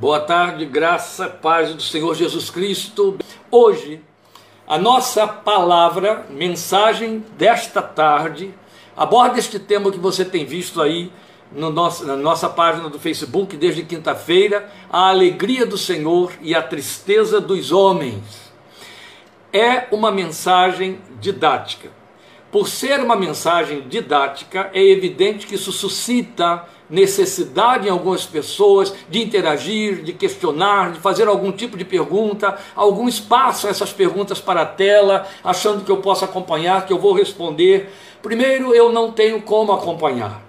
[0.00, 3.18] Boa tarde, graça, paz do Senhor Jesus Cristo.
[3.50, 4.00] Hoje,
[4.66, 8.54] a nossa palavra, mensagem desta tarde,
[8.96, 11.12] aborda este tema que você tem visto aí
[11.52, 16.62] no nosso, na nossa página do Facebook desde quinta-feira: a alegria do Senhor e a
[16.62, 18.50] tristeza dos homens.
[19.52, 21.99] É uma mensagem didática.
[22.50, 29.22] Por ser uma mensagem didática, é evidente que isso suscita necessidade em algumas pessoas de
[29.22, 34.66] interagir, de questionar, de fazer algum tipo de pergunta, algum espaço essas perguntas para a
[34.66, 37.88] tela, achando que eu posso acompanhar, que eu vou responder.
[38.20, 40.42] Primeiro, eu não tenho como acompanhar.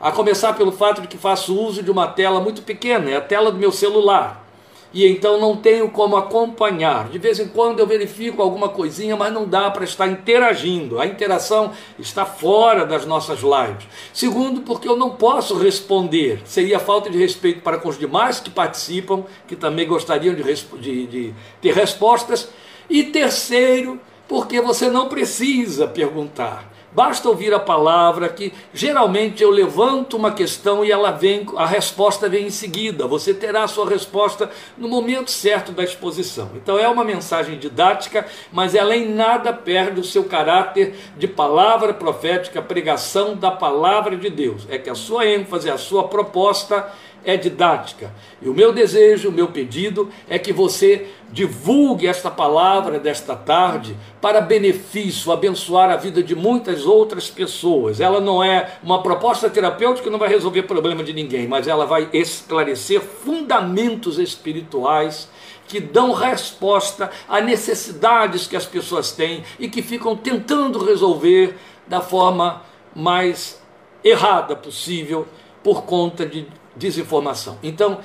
[0.00, 3.20] A começar pelo fato de que faço uso de uma tela muito pequena, é a
[3.20, 4.49] tela do meu celular
[4.92, 7.08] e então não tenho como acompanhar.
[7.08, 11.00] De vez em quando eu verifico alguma coisinha, mas não dá para estar interagindo.
[11.00, 13.86] A interação está fora das nossas lives.
[14.12, 16.42] Segundo, porque eu não posso responder.
[16.44, 21.06] Seria falta de respeito para com os demais que participam, que também gostariam de, de,
[21.06, 22.48] de ter respostas.
[22.88, 26.69] E terceiro, porque você não precisa perguntar.
[26.92, 32.28] Basta ouvir a palavra que geralmente eu levanto uma questão e ela vem, a resposta
[32.28, 33.06] vem em seguida.
[33.06, 36.50] Você terá a sua resposta no momento certo da exposição.
[36.56, 41.94] Então é uma mensagem didática, mas ela em nada perde o seu caráter de palavra
[41.94, 44.66] profética, pregação da palavra de Deus.
[44.68, 46.90] É que a sua ênfase, a sua proposta
[47.24, 48.10] é didática.
[48.40, 53.96] E o meu desejo, o meu pedido é que você divulgue esta palavra desta tarde
[54.20, 58.00] para benefício, abençoar a vida de muitas outras pessoas.
[58.00, 61.86] Ela não é uma proposta terapêutica que não vai resolver problema de ninguém, mas ela
[61.86, 65.28] vai esclarecer fundamentos espirituais
[65.68, 72.00] que dão resposta a necessidades que as pessoas têm e que ficam tentando resolver da
[72.00, 72.62] forma
[72.94, 73.62] mais
[74.02, 75.28] errada possível
[75.62, 77.58] por conta de desinformação.
[77.62, 78.00] Então,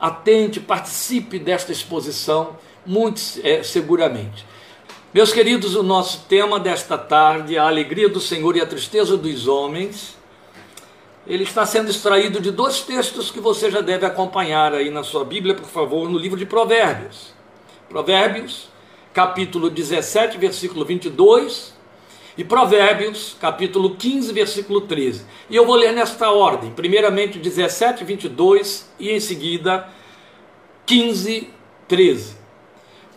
[0.00, 4.46] atente, participe desta exposição, muito é, seguramente.
[5.12, 9.46] Meus queridos, o nosso tema desta tarde, a alegria do Senhor e a tristeza dos
[9.48, 10.16] homens,
[11.26, 15.24] ele está sendo extraído de dois textos que você já deve acompanhar aí na sua
[15.24, 17.34] Bíblia, por favor, no livro de Provérbios.
[17.88, 18.68] Provérbios,
[19.12, 21.75] capítulo 17, versículo 22
[22.36, 25.24] e Provérbios, capítulo 15, versículo 13.
[25.48, 29.88] E eu vou ler nesta ordem: primeiramente 17, 22 e em seguida
[30.84, 31.48] 15,
[31.88, 32.36] 13.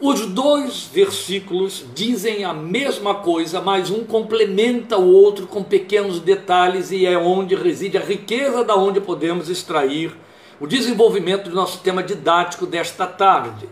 [0.01, 6.89] Os dois versículos dizem a mesma coisa, mas um complementa o outro com pequenos detalhes
[6.89, 10.15] e é onde reside a riqueza da onde podemos extrair
[10.57, 13.67] o desenvolvimento do nosso tema didático desta tarde.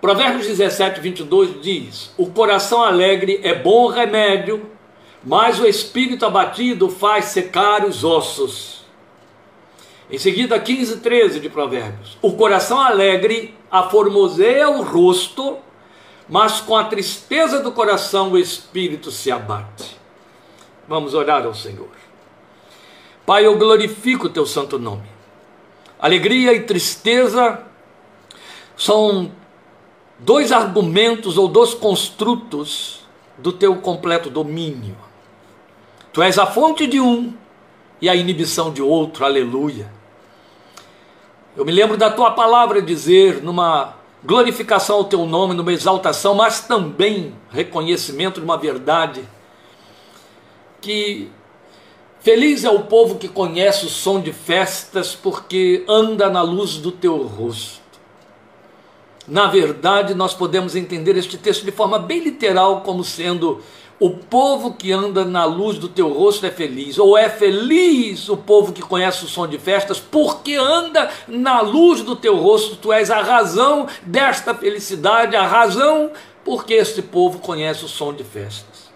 [0.00, 4.70] Provérbios 17, 22 diz: O coração alegre é bom remédio,
[5.24, 8.84] mas o espírito abatido faz secar os ossos.
[10.10, 15.58] Em seguida, 15, 13 de Provérbios: O coração alegre aformoseia o rosto,
[16.28, 19.96] mas com a tristeza do coração o espírito se abate.
[20.86, 21.88] Vamos orar ao Senhor.
[23.24, 25.08] Pai, eu glorifico o teu santo nome.
[25.98, 27.60] Alegria e tristeza
[28.76, 29.32] são
[30.18, 33.06] dois argumentos ou dois construtos
[33.38, 34.96] do teu completo domínio.
[36.12, 37.34] Tu és a fonte de um
[38.00, 39.90] e a inibição de outro, aleluia.
[41.56, 43.94] Eu me lembro da tua palavra dizer, numa
[44.24, 49.22] glorificação ao teu nome, numa exaltação, mas também reconhecimento de uma verdade,
[50.80, 51.30] que
[52.20, 56.90] feliz é o povo que conhece o som de festas, porque anda na luz do
[56.90, 57.85] teu rosto.
[59.26, 63.60] Na verdade, nós podemos entender este texto de forma bem literal, como sendo
[63.98, 68.36] o povo que anda na luz do teu rosto é feliz, ou é feliz o
[68.36, 72.92] povo que conhece o som de festas, porque anda na luz do teu rosto, tu
[72.92, 76.10] és a razão desta felicidade, a razão
[76.44, 78.86] porque este povo conhece o som de festas.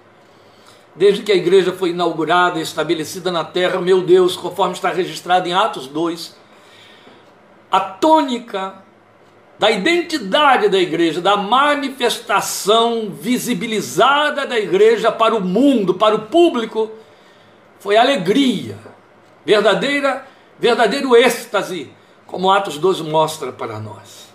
[0.94, 5.48] Desde que a igreja foi inaugurada e estabelecida na terra, meu Deus, conforme está registrado
[5.48, 6.36] em Atos 2,
[7.72, 8.74] a tônica
[9.60, 16.90] da identidade da igreja, da manifestação visibilizada da igreja para o mundo, para o público,
[17.78, 18.78] foi alegria,
[19.44, 20.26] verdadeira,
[20.58, 21.92] verdadeiro êxtase,
[22.26, 24.32] como Atos 12 mostra para nós.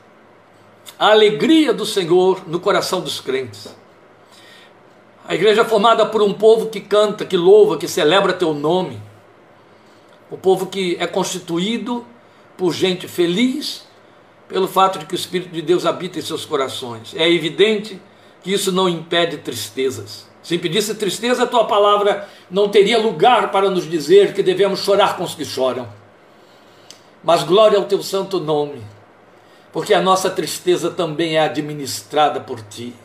[0.99, 3.75] A alegria do Senhor no coração dos crentes.
[5.27, 9.01] A igreja é formada por um povo que canta, que louva, que celebra teu nome.
[10.29, 12.05] O povo que é constituído
[12.55, 13.84] por gente feliz
[14.47, 17.13] pelo fato de que o Espírito de Deus habita em seus corações.
[17.15, 17.99] É evidente
[18.43, 20.27] que isso não impede tristezas.
[20.43, 25.17] Se impedisse tristeza, a tua palavra não teria lugar para nos dizer que devemos chorar
[25.17, 25.87] com os que choram.
[27.23, 28.83] Mas glória ao teu santo nome.
[29.75, 32.95] porque a nossa tristeza também é administrada por ti.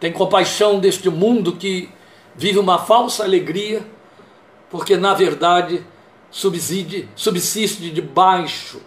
[0.00, 1.88] Tem compaixão deste mundo que
[2.34, 3.86] vive uma falsa alegria,
[4.68, 5.86] porque na verdade
[6.32, 8.80] subside, subsiste debaixo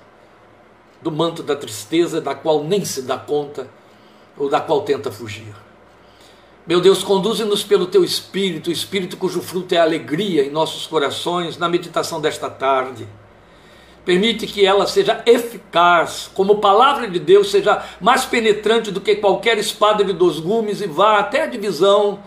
[1.06, 3.70] do manto da tristeza, da qual nem se dá conta
[4.36, 5.54] ou da qual tenta fugir.
[6.66, 11.60] Meu Deus, conduze-nos pelo teu espírito, o espírito cujo fruto é alegria em nossos corações,
[11.60, 13.08] na meditação desta tarde.
[14.04, 19.60] Permite que ela seja eficaz, como palavra de Deus, seja mais penetrante do que qualquer
[19.60, 22.20] espada de dois gumes e vá até a divisão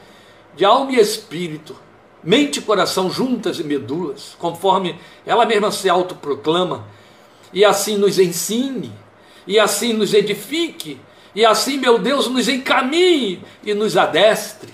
[0.55, 1.75] de alma e espírito,
[2.23, 6.87] mente e coração juntas e medulas, conforme ela mesma se autoproclama,
[7.53, 8.93] e assim nos ensine,
[9.47, 11.01] e assim nos edifique,
[11.35, 14.73] e assim, meu Deus, nos encaminhe e nos adestre,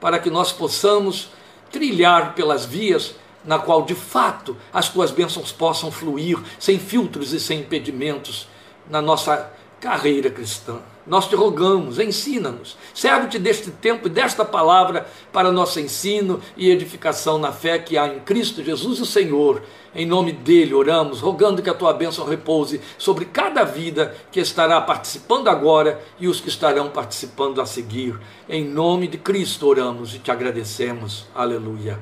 [0.00, 1.30] para que nós possamos
[1.70, 7.40] trilhar pelas vias na qual de fato as tuas bênçãos possam fluir sem filtros e
[7.40, 8.48] sem impedimentos
[8.88, 9.50] na nossa
[9.80, 10.78] carreira cristã.
[11.06, 12.78] Nós te rogamos, ensina-nos.
[12.94, 18.08] Serve-te deste tempo e desta palavra para nosso ensino e edificação na fé que há
[18.08, 19.62] em Cristo Jesus, o Senhor.
[19.94, 24.80] Em nome dele oramos, rogando que a tua bênção repouse sobre cada vida que estará
[24.80, 28.18] participando agora e os que estarão participando a seguir.
[28.48, 31.26] Em nome de Cristo oramos e te agradecemos.
[31.34, 32.00] Aleluia.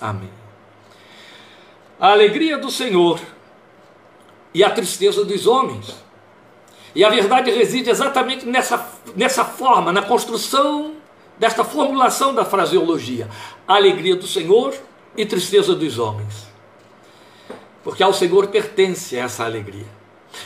[0.00, 0.30] Amém.
[2.00, 3.20] A alegria do Senhor
[4.54, 6.07] e a tristeza dos homens
[6.94, 10.94] e a verdade reside exatamente nessa, nessa forma, na construção
[11.38, 13.28] desta formulação da fraseologia:
[13.66, 14.74] alegria do Senhor
[15.16, 16.48] e tristeza dos homens.
[17.82, 19.86] Porque ao Senhor pertence essa alegria.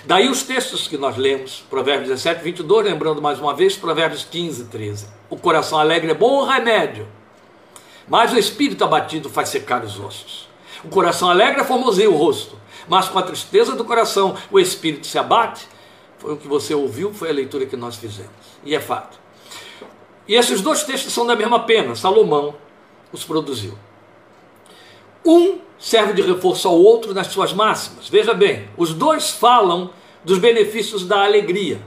[0.05, 4.65] Daí os textos que nós lemos, Provérbios 17, 22, lembrando mais uma vez, Provérbios 15,
[4.65, 5.07] 13.
[5.29, 7.07] O coração alegre é bom remédio,
[8.09, 10.49] mas o espírito abatido faz secar os ossos.
[10.85, 12.59] O coração alegre formoseia o rosto,
[12.89, 15.67] mas com a tristeza do coração o espírito se abate
[16.23, 18.31] foi o que você ouviu, foi a leitura que nós fizemos.
[18.65, 19.19] E é fato.
[20.29, 22.55] E esses dois textos são da mesma pena, Salomão
[23.13, 23.77] os produziu.
[25.27, 28.09] Um serve de reforço ao outro nas suas máximas.
[28.09, 29.91] Veja bem, os dois falam
[30.25, 31.83] dos benefícios da alegria,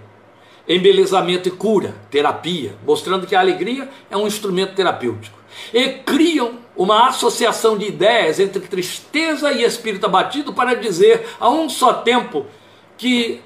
[0.67, 5.39] embelezamento e cura, terapia, mostrando que a alegria é um instrumento terapêutico.
[5.73, 11.69] E criam uma associação de ideias entre tristeza e espírito abatido para dizer a um
[11.69, 12.45] só tempo
[12.97, 13.41] que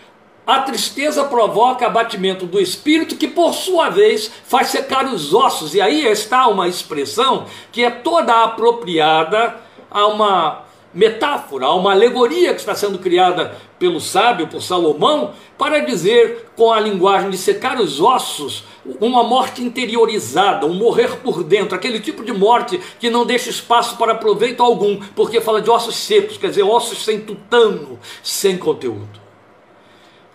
[0.50, 5.76] a tristeza provoca abatimento do espírito, que por sua vez faz secar os ossos.
[5.76, 9.58] E aí está uma expressão que é toda apropriada
[9.92, 15.86] a uma metáfora, a uma alegoria que está sendo criada pelo sábio, por Salomão, para
[15.86, 18.64] dizer com a linguagem de secar os ossos,
[19.00, 23.98] uma morte interiorizada, um morrer por dentro, aquele tipo de morte que não deixa espaço
[23.98, 29.29] para proveito algum, porque fala de ossos secos, quer dizer, ossos sem tutano, sem conteúdo.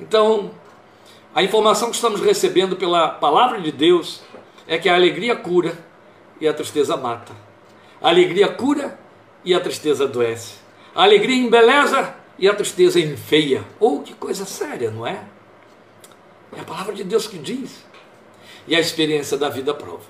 [0.06, 0.50] Então,
[1.34, 4.20] a informação que estamos recebendo pela palavra de Deus
[4.68, 5.78] é que a alegria cura
[6.38, 7.32] e a tristeza mata.
[8.02, 8.98] A alegria cura
[9.42, 10.56] e a tristeza adoece.
[10.94, 13.64] A alegria embeleza e a tristeza enfeia.
[13.80, 15.24] Ou oh, que coisa séria, não é?
[16.54, 17.82] É a palavra de Deus que diz.
[18.68, 20.04] E a experiência da vida prova.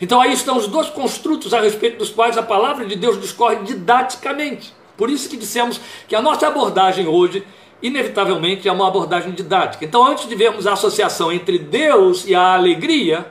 [0.00, 3.62] Então aí estão os dois construtos a respeito dos quais a palavra de Deus discorre
[3.62, 4.74] didaticamente.
[4.96, 7.46] Por isso que dissemos que a nossa abordagem hoje
[7.82, 9.84] inevitavelmente é uma abordagem didática.
[9.84, 13.26] Então, antes de vermos a associação entre Deus e a alegria,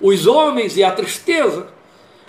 [0.00, 1.68] os homens e a tristeza,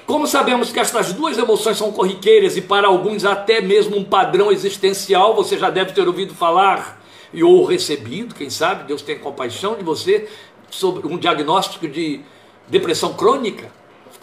[0.06, 4.52] como sabemos que estas duas emoções são corriqueiras e para alguns até mesmo um padrão
[4.52, 7.02] existencial, você já deve ter ouvido falar
[7.34, 10.30] e ou recebido, quem sabe, Deus tem compaixão de você,
[10.70, 12.22] sobre um diagnóstico de
[12.68, 13.72] depressão crônica.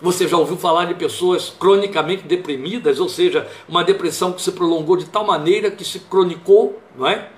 [0.03, 4.97] Você já ouviu falar de pessoas cronicamente deprimidas, ou seja, uma depressão que se prolongou
[4.97, 7.29] de tal maneira que se cronicou, não é?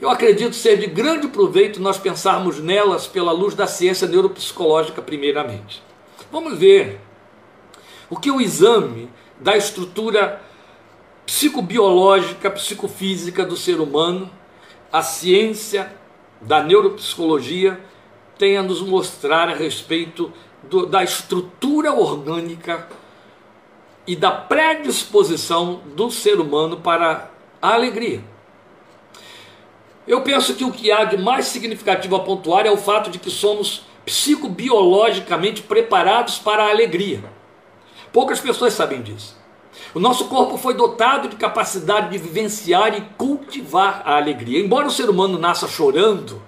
[0.00, 5.82] Eu acredito ser de grande proveito nós pensarmos nelas pela luz da ciência neuropsicológica, primeiramente.
[6.32, 7.00] Vamos ver
[8.10, 9.08] o que o exame
[9.40, 10.42] da estrutura
[11.24, 14.30] psicobiológica, psicofísica do ser humano,
[14.92, 15.90] a ciência
[16.40, 17.80] da neuropsicologia,
[18.36, 20.32] tem a nos mostrar a respeito
[20.62, 22.88] do, da estrutura orgânica
[24.06, 27.30] e da predisposição do ser humano para
[27.62, 28.33] a alegria.
[30.06, 33.18] Eu penso que o que há de mais significativo a pontuar é o fato de
[33.18, 37.24] que somos psicobiologicamente preparados para a alegria.
[38.12, 39.36] Poucas pessoas sabem disso.
[39.94, 44.60] O nosso corpo foi dotado de capacidade de vivenciar e cultivar a alegria.
[44.60, 46.40] Embora o ser humano nasça chorando,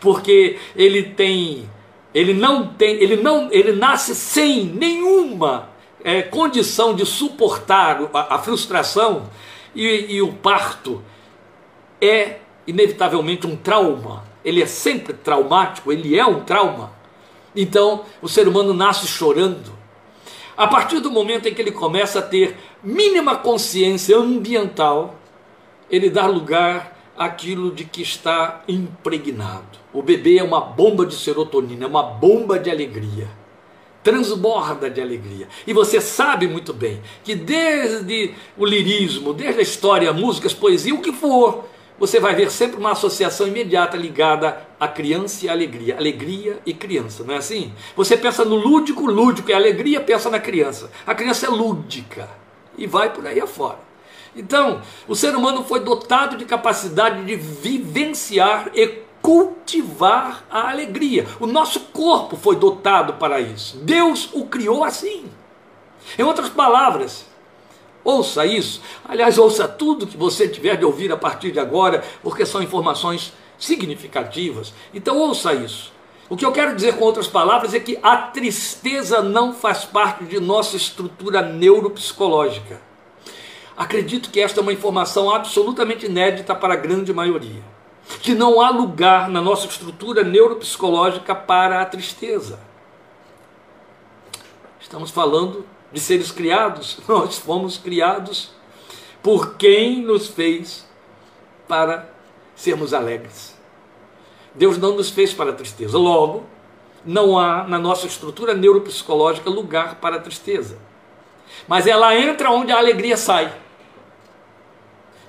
[0.00, 1.68] porque ele tem
[2.12, 5.68] ele não tem, ele não, ele nasce sem nenhuma
[6.02, 9.30] é, condição de suportar a, a frustração
[9.74, 11.02] e, e o parto
[12.00, 14.24] é inevitavelmente um trauma.
[14.44, 16.92] Ele é sempre traumático, ele é um trauma.
[17.54, 19.72] Então, o ser humano nasce chorando.
[20.56, 25.14] A partir do momento em que ele começa a ter mínima consciência ambiental,
[25.90, 29.78] ele dá lugar àquilo de que está impregnado.
[29.92, 33.28] O bebê é uma bomba de serotonina, é uma bomba de alegria.
[34.02, 35.48] Transborda de alegria.
[35.66, 41.02] E você sabe muito bem que desde o lirismo, desde a história, músicas, poesia, o
[41.02, 41.64] que for,
[42.00, 45.98] você vai ver sempre uma associação imediata ligada à criança e à alegria.
[45.98, 47.74] Alegria e criança, não é assim?
[47.94, 50.90] Você pensa no lúdico, lúdico é alegria, pensa na criança.
[51.06, 52.26] A criança é lúdica
[52.78, 53.78] e vai por aí afora.
[54.34, 61.26] Então, o ser humano foi dotado de capacidade de vivenciar e cultivar a alegria.
[61.38, 63.76] O nosso corpo foi dotado para isso.
[63.78, 65.26] Deus o criou assim.
[66.18, 67.26] Em outras palavras,
[68.04, 68.80] Ouça isso.
[69.06, 73.32] Aliás, ouça tudo que você tiver de ouvir a partir de agora, porque são informações
[73.58, 74.72] significativas.
[74.94, 75.92] Então, ouça isso.
[76.28, 80.24] O que eu quero dizer com outras palavras é que a tristeza não faz parte
[80.24, 82.80] de nossa estrutura neuropsicológica.
[83.76, 87.62] Acredito que esta é uma informação absolutamente inédita para a grande maioria.
[88.22, 92.60] Que não há lugar na nossa estrutura neuropsicológica para a tristeza.
[94.80, 98.50] Estamos falando de seres criados, nós fomos criados
[99.22, 100.86] por quem nos fez
[101.68, 102.08] para
[102.54, 103.58] sermos alegres.
[104.54, 105.96] Deus não nos fez para a tristeza.
[105.96, 106.44] Logo,
[107.04, 110.76] não há na nossa estrutura neuropsicológica lugar para a tristeza.
[111.68, 113.52] Mas ela entra onde a alegria sai.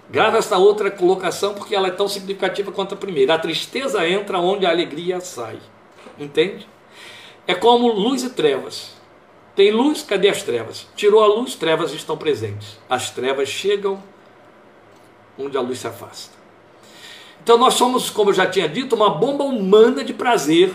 [0.09, 3.35] Grava essa outra colocação porque ela é tão significativa quanto a primeira.
[3.35, 5.57] A tristeza entra onde a alegria sai.
[6.19, 6.67] Entende?
[7.47, 9.00] É como luz e trevas.
[9.55, 10.87] Tem luz, cadê as trevas?
[10.95, 12.77] Tirou a luz, trevas estão presentes.
[12.89, 14.01] As trevas chegam
[15.37, 16.41] onde a luz se afasta.
[17.43, 20.73] Então nós somos, como eu já tinha dito, uma bomba humana de prazer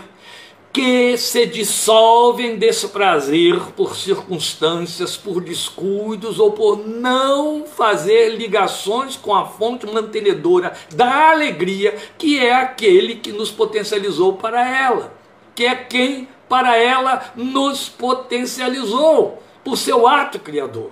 [0.71, 9.33] que se dissolvem desse prazer por circunstâncias, por descuidos ou por não fazer ligações com
[9.33, 15.17] a fonte mantenedora da alegria, que é aquele que nos potencializou para ela,
[15.55, 20.91] que é quem para ela nos potencializou por seu ato criador.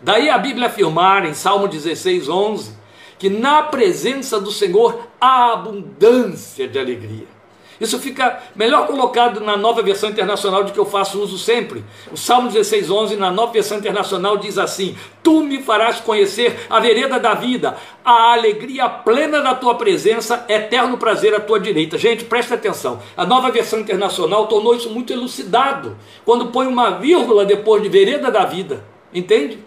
[0.00, 2.76] Daí a Bíblia afirmar em Salmo 16, 11,
[3.18, 7.37] que na presença do Senhor há abundância de alegria.
[7.80, 11.84] Isso fica melhor colocado na nova versão internacional de que eu faço uso sempre.
[12.10, 16.80] O Salmo 16, 11, na nova versão internacional, diz assim: Tu me farás conhecer a
[16.80, 21.96] vereda da vida, a alegria plena da tua presença, eterno prazer à tua direita.
[21.96, 23.00] Gente, presta atenção.
[23.16, 28.30] A nova versão internacional tornou isso muito elucidado quando põe uma vírgula depois de vereda
[28.30, 28.84] da vida.
[29.14, 29.58] Entende?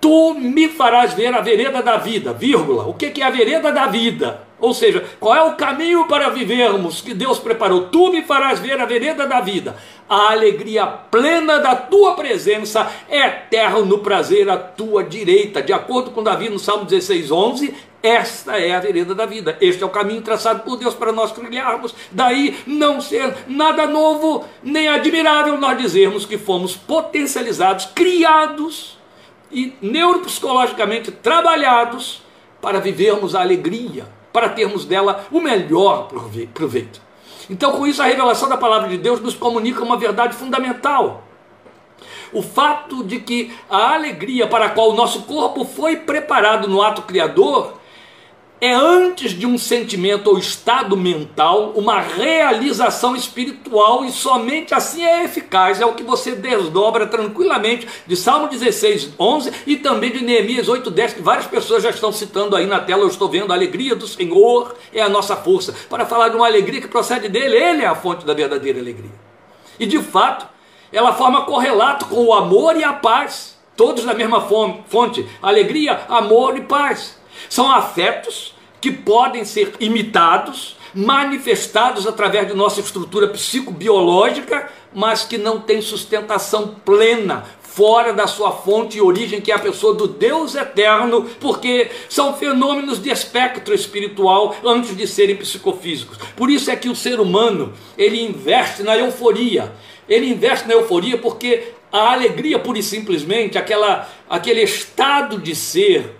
[0.00, 2.86] Tu me farás ver a vereda da vida, vírgula.
[2.86, 4.49] O que é a vereda da vida?
[4.60, 7.86] Ou seja, qual é o caminho para vivermos que Deus preparou?
[7.86, 9.76] Tu me farás ver a vereda da vida,
[10.08, 15.62] a alegria plena da tua presença, eterno prazer à tua direita.
[15.62, 19.56] De acordo com Davi no Salmo 16, 11, esta é a vereda da vida.
[19.62, 21.94] Este é o caminho traçado por Deus para nós trilharmos.
[22.10, 28.98] Daí não ser nada novo nem admirável nós dizermos que fomos potencializados, criados
[29.50, 32.22] e neuropsicologicamente trabalhados
[32.60, 37.00] para vivermos a alegria para termos dela o melhor proveito.
[37.48, 41.24] Então, com isso, a revelação da palavra de Deus nos comunica uma verdade fundamental.
[42.32, 46.80] O fato de que a alegria para a qual o nosso corpo foi preparado no
[46.80, 47.79] ato criador
[48.60, 55.24] é antes de um sentimento ou estado mental, uma realização espiritual e somente assim é
[55.24, 55.80] eficaz.
[55.80, 60.90] É o que você desdobra tranquilamente de Salmo 16, 11 e também de Neemias 8,
[60.90, 63.02] 10, que várias pessoas já estão citando aí na tela.
[63.02, 65.74] Eu estou vendo a alegria do Senhor é a nossa força.
[65.88, 69.10] Para falar de uma alegria que procede dele, ele é a fonte da verdadeira alegria.
[69.78, 70.46] E de fato,
[70.92, 76.58] ela forma correlato com o amor e a paz, todos da mesma fonte: alegria, amor
[76.58, 77.19] e paz.
[77.48, 85.60] São afetos que podem ser imitados, manifestados através de nossa estrutura psicobiológica, mas que não
[85.60, 90.56] têm sustentação plena fora da sua fonte e origem, que é a pessoa do Deus
[90.56, 96.18] eterno, porque são fenômenos de espectro espiritual antes de serem psicofísicos.
[96.36, 99.72] Por isso é que o ser humano, ele investe na euforia.
[100.08, 106.19] Ele investe na euforia porque a alegria pura e simplesmente, aquela, aquele estado de ser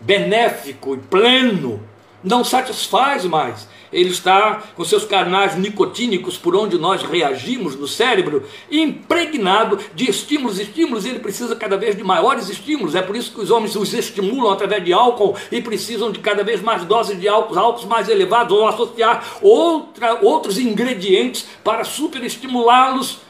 [0.00, 1.82] benéfico e pleno,
[2.22, 3.68] não satisfaz mais.
[3.92, 10.58] Ele está com seus canais nicotínicos por onde nós reagimos no cérebro, impregnado de estímulos,
[10.58, 12.94] estímulos, ele precisa cada vez de maiores estímulos.
[12.94, 16.44] É por isso que os homens os estimulam através de álcool e precisam de cada
[16.44, 23.20] vez mais doses de álcool, álcools mais elevados, ou associar outra, outros ingredientes para superestimulá-los,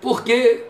[0.00, 0.64] porque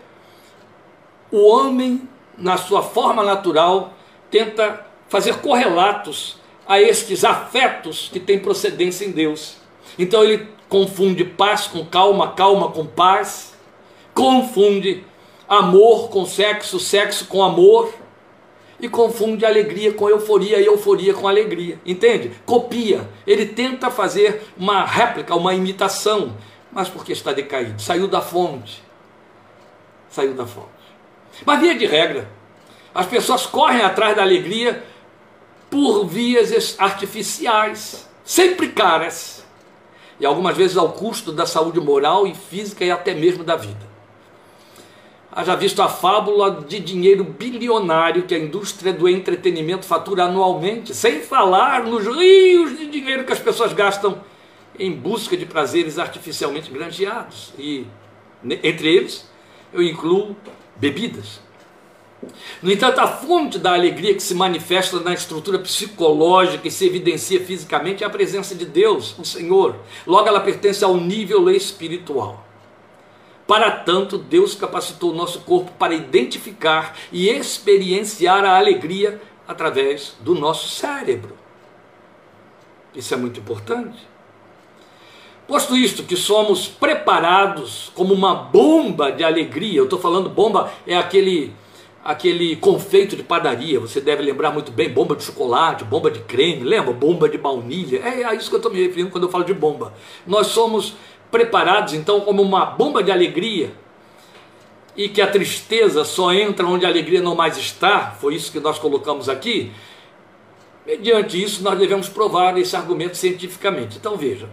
[1.30, 3.94] o homem, na sua forma natural,
[4.30, 9.56] tenta fazer correlatos a estes afetos que têm procedência em Deus.
[9.98, 13.54] Então ele confunde paz com calma, calma com paz,
[14.12, 15.04] confunde
[15.48, 17.94] amor com sexo, sexo com amor,
[18.80, 21.80] e confunde alegria com euforia e euforia com alegria.
[21.84, 22.32] Entende?
[22.44, 23.08] Copia.
[23.26, 26.36] Ele tenta fazer uma réplica, uma imitação,
[26.70, 28.82] mas porque está decaído, saiu da fonte.
[30.10, 30.66] Saiu da fonte.
[31.44, 32.28] Mas via de regra,
[32.94, 34.82] as pessoas correm atrás da alegria
[35.70, 39.44] por vias artificiais, sempre caras,
[40.18, 43.87] e algumas vezes ao custo da saúde moral e física e até mesmo da vida.
[45.30, 51.20] Haja visto a fábula de dinheiro bilionário que a indústria do entretenimento fatura anualmente, sem
[51.20, 54.23] falar nos rios de dinheiro que as pessoas gastam
[54.78, 57.52] em busca de prazeres artificialmente granjeados.
[57.58, 57.87] E
[58.62, 59.28] entre eles,
[59.75, 60.35] eu incluo
[60.76, 61.40] bebidas.
[62.62, 67.44] No entanto, a fonte da alegria que se manifesta na estrutura psicológica e se evidencia
[67.44, 69.76] fisicamente é a presença de Deus, o Senhor.
[70.06, 72.44] Logo, ela pertence ao nível espiritual.
[73.46, 80.35] Para tanto, Deus capacitou o nosso corpo para identificar e experienciar a alegria através do
[80.35, 81.37] nosso cérebro.
[82.94, 83.99] Isso é muito importante.
[85.46, 90.96] Posto isto, que somos preparados como uma bomba de alegria, eu estou falando bomba, é
[90.96, 91.54] aquele
[92.06, 96.62] aquele confeito de padaria, você deve lembrar muito bem, bomba de chocolate, bomba de creme,
[96.62, 96.92] lembra?
[96.92, 99.52] Bomba de baunilha, é a isso que eu estou me referindo quando eu falo de
[99.52, 99.92] bomba.
[100.25, 100.94] Nós somos
[101.30, 103.72] preparados então como uma bomba de alegria
[104.96, 108.60] e que a tristeza só entra onde a alegria não mais está, foi isso que
[108.60, 109.72] nós colocamos aqui.
[110.86, 113.98] Mediante isso, nós devemos provar esse argumento cientificamente.
[113.98, 114.48] Então veja,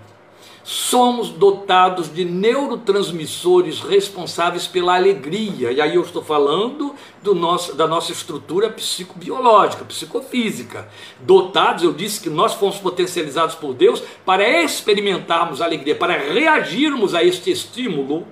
[0.63, 5.71] somos dotados de neurotransmissores responsáveis pela alegria.
[5.71, 10.87] E aí eu estou falando do nosso, da nossa estrutura psicobiológica, psicofísica.
[11.19, 17.13] Dotados, eu disse que nós fomos potencializados por Deus para experimentarmos a alegria, para reagirmos
[17.13, 18.25] a este estímulo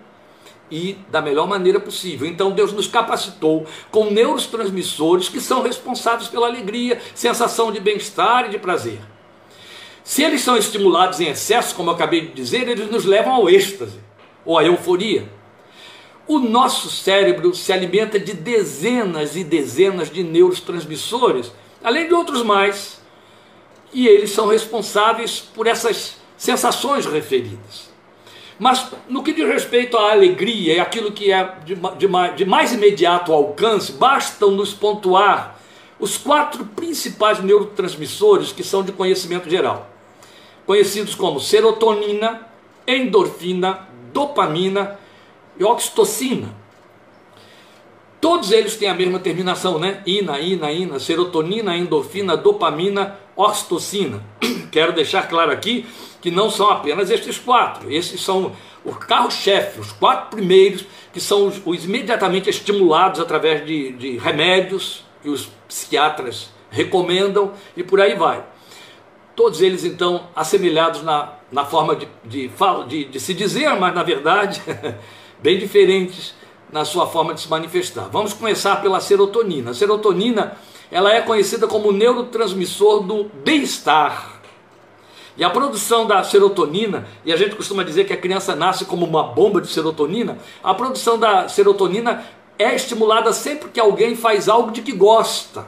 [0.71, 2.25] e da melhor maneira possível.
[2.25, 8.49] Então Deus nos capacitou com neurotransmissores que são responsáveis pela alegria, sensação de bem-estar e
[8.51, 9.10] de prazer.
[10.03, 13.49] Se eles são estimulados em excesso, como eu acabei de dizer, eles nos levam ao
[13.49, 13.99] êxtase
[14.43, 15.29] ou à euforia.
[16.27, 21.51] O nosso cérebro se alimenta de dezenas e dezenas de neurotransmissores,
[21.83, 23.01] além de outros mais,
[23.93, 27.91] e eles são responsáveis por essas sensações referidas.
[28.57, 32.73] Mas no que diz respeito à alegria e aquilo que é de, de, de mais
[32.73, 35.59] imediato alcance, bastam nos pontuar
[35.99, 39.90] os quatro principais neurotransmissores que são de conhecimento geral
[40.71, 42.47] conhecidos como serotonina,
[42.87, 44.97] endorfina, dopamina
[45.59, 46.55] e oxitocina.
[48.21, 50.01] Todos eles têm a mesma terminação, né?
[50.05, 54.23] Ina, ina, ina, serotonina, endorfina, dopamina, oxitocina.
[54.71, 55.85] Quero deixar claro aqui
[56.21, 57.91] que não são apenas estes quatro.
[57.91, 58.55] Esses são
[58.85, 65.03] o carro-chefe, os quatro primeiros, que são os, os imediatamente estimulados através de, de remédios
[65.21, 68.50] que os psiquiatras recomendam e por aí vai.
[69.35, 72.51] Todos eles, então, assemelhados na, na forma de, de,
[72.87, 74.61] de, de se dizer, mas na verdade,
[75.39, 76.33] bem diferentes
[76.71, 78.09] na sua forma de se manifestar.
[78.09, 79.71] Vamos começar pela serotonina.
[79.71, 80.57] A serotonina
[80.91, 84.41] ela é conhecida como neurotransmissor do bem-estar.
[85.37, 89.05] E a produção da serotonina, e a gente costuma dizer que a criança nasce como
[89.05, 92.25] uma bomba de serotonina, a produção da serotonina
[92.59, 95.65] é estimulada sempre que alguém faz algo de que gosta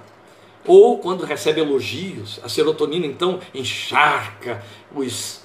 [0.65, 4.63] ou quando recebe elogios, a serotonina então encharca
[4.95, 5.41] os,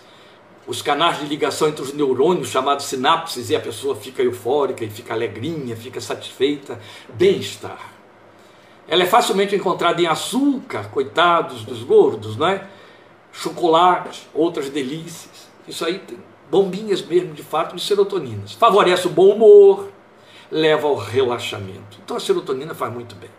[0.67, 4.91] os canais de ligação entre os neurônios, chamados sinapses, e a pessoa fica eufórica e
[4.91, 6.81] fica alegrinha, fica satisfeita.
[7.15, 7.93] Bem-estar.
[8.87, 12.67] Ela é facilmente encontrada em açúcar, coitados dos gordos, não é?
[13.33, 15.49] Chocolate, outras delícias.
[15.67, 16.17] Isso aí tem
[16.51, 18.53] bombinhas mesmo de fato de serotoninas.
[18.53, 19.89] Favorece o bom humor,
[20.51, 21.99] leva ao relaxamento.
[22.03, 23.31] Então a serotonina faz muito bem.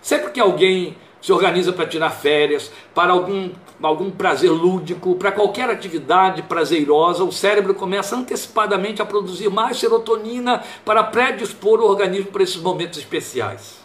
[0.00, 3.50] Sempre que alguém se organiza para tirar férias, para algum,
[3.82, 10.62] algum prazer lúdico, para qualquer atividade prazerosa, o cérebro começa antecipadamente a produzir mais serotonina
[10.84, 13.78] para predispor o organismo para esses momentos especiais.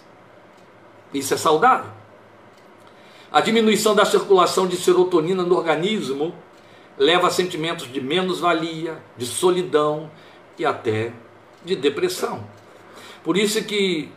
[1.14, 1.90] Isso é saudável.
[3.32, 6.34] A diminuição da circulação de serotonina no organismo
[6.98, 10.10] leva a sentimentos de menos-valia, de solidão
[10.58, 11.12] e até
[11.66, 12.44] de depressão.
[13.24, 14.12] Por isso que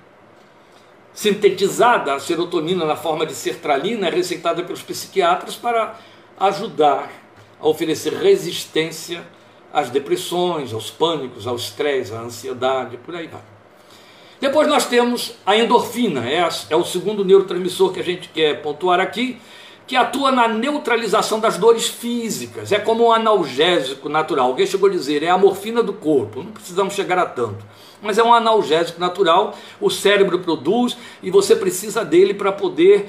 [1.16, 5.98] sintetizada a serotonina na forma de sertralina é receitada pelos psiquiatras para
[6.38, 7.10] ajudar
[7.58, 9.26] a oferecer resistência
[9.72, 13.40] às depressões, aos pânicos, ao estresse, à ansiedade, por aí vai.
[14.38, 19.00] Depois nós temos a endorfina, é, é o segundo neurotransmissor que a gente quer pontuar
[19.00, 19.38] aqui,
[19.86, 22.72] que atua na neutralização das dores físicas.
[22.72, 24.48] É como um analgésico natural.
[24.48, 26.42] Alguém chegou a dizer, é a morfina do corpo.
[26.42, 27.64] Não precisamos chegar a tanto.
[28.02, 33.08] Mas é um analgésico natural, o cérebro produz e você precisa dele para poder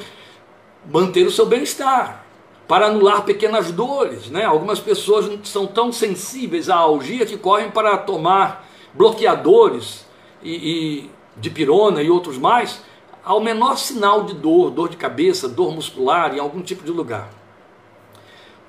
[0.90, 2.26] manter o seu bem-estar,
[2.68, 4.28] para anular pequenas dores.
[4.30, 4.46] Né?
[4.46, 10.06] Algumas pessoas são tão sensíveis à algia que correm para tomar bloqueadores
[10.42, 12.82] e, e de pirona e outros mais
[13.28, 17.30] ao menor sinal de dor, dor de cabeça, dor muscular em algum tipo de lugar.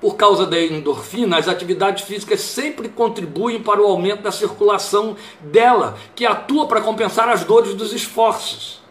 [0.01, 5.97] Por causa da endorfina, as atividades físicas sempre contribuem para o aumento da circulação dela,
[6.13, 8.81] que atua para compensar as dores dos esforços.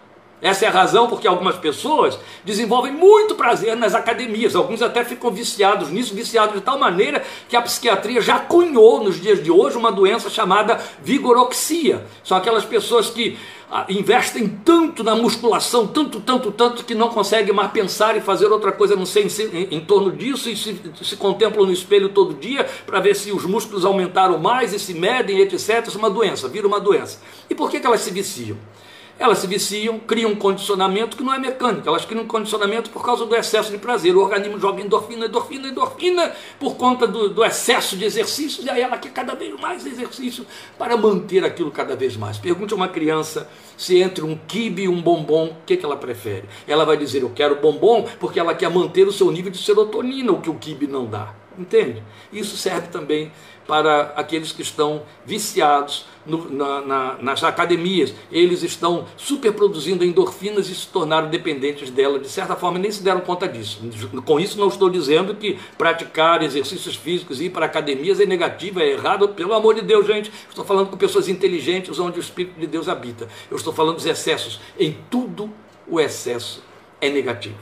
[0.41, 5.31] Essa é a razão porque algumas pessoas desenvolvem muito prazer nas academias, alguns até ficam
[5.31, 9.77] viciados nisso, viciados de tal maneira que a psiquiatria já cunhou nos dias de hoje
[9.77, 12.07] uma doença chamada vigoroxia.
[12.23, 13.37] São aquelas pessoas que
[13.71, 18.47] ah, investem tanto na musculação, tanto, tanto, tanto, que não conseguem mais pensar e fazer
[18.47, 22.33] outra coisa não sei, em, em, torno disso e se, se contemplam no espelho todo
[22.33, 25.87] dia para ver se os músculos aumentaram mais e se medem, etc.
[25.87, 27.21] Isso é uma doença, vira uma doença.
[27.51, 28.57] E por que, que elas se viciam?
[29.19, 33.05] Elas se viciam, criam um condicionamento que não é mecânico, elas criam um condicionamento por
[33.05, 34.17] causa do excesso de prazer.
[34.17, 38.81] O organismo joga endorfina, endorfina, endorfina por conta do, do excesso de exercícios e aí
[38.81, 40.47] ela quer cada vez mais exercício
[40.79, 42.39] para manter aquilo cada vez mais.
[42.39, 45.97] Pergunte a uma criança se entre um quibe e um bombom, o que, que ela
[45.97, 46.45] prefere?
[46.67, 50.31] Ela vai dizer, eu quero bombom porque ela quer manter o seu nível de serotonina,
[50.31, 51.35] o que o quibe não dá.
[51.59, 52.05] Entende?
[52.33, 53.33] Isso serve também
[53.67, 58.15] para aqueles que estão viciados no, na, na, nas academias.
[58.31, 63.21] Eles estão superproduzindo endorfinas e se tornaram dependentes dela, de certa forma, nem se deram
[63.21, 63.81] conta disso.
[64.25, 68.81] Com isso, não estou dizendo que praticar exercícios físicos e ir para academias é negativo,
[68.81, 70.31] é errado, pelo amor de Deus, gente.
[70.49, 73.29] Estou falando com pessoas inteligentes onde o Espírito de Deus habita.
[73.51, 74.61] Eu estou falando dos excessos.
[74.79, 75.51] Em tudo,
[75.89, 76.63] o excesso
[77.01, 77.57] é negativo.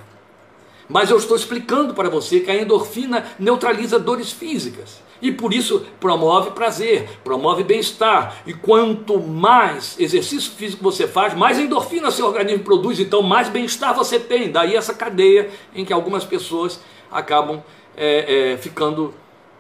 [0.88, 5.86] Mas eu estou explicando para você que a endorfina neutraliza dores físicas e por isso
[5.98, 8.36] promove prazer, promove bem-estar.
[8.46, 13.94] E quanto mais exercício físico você faz, mais endorfina seu organismo produz, então mais bem-estar
[13.94, 14.50] você tem.
[14.50, 17.62] Daí essa cadeia em que algumas pessoas acabam
[17.96, 19.14] é, é, ficando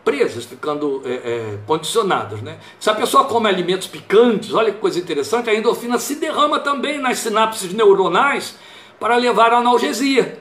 [0.04, 2.40] presas, ficando é, é, condicionadas.
[2.40, 2.58] Né?
[2.78, 6.98] Se a pessoa come alimentos picantes, olha que coisa interessante, a endorfina se derrama também
[6.98, 8.56] nas sinapses neuronais
[9.00, 10.40] para levar à analgesia.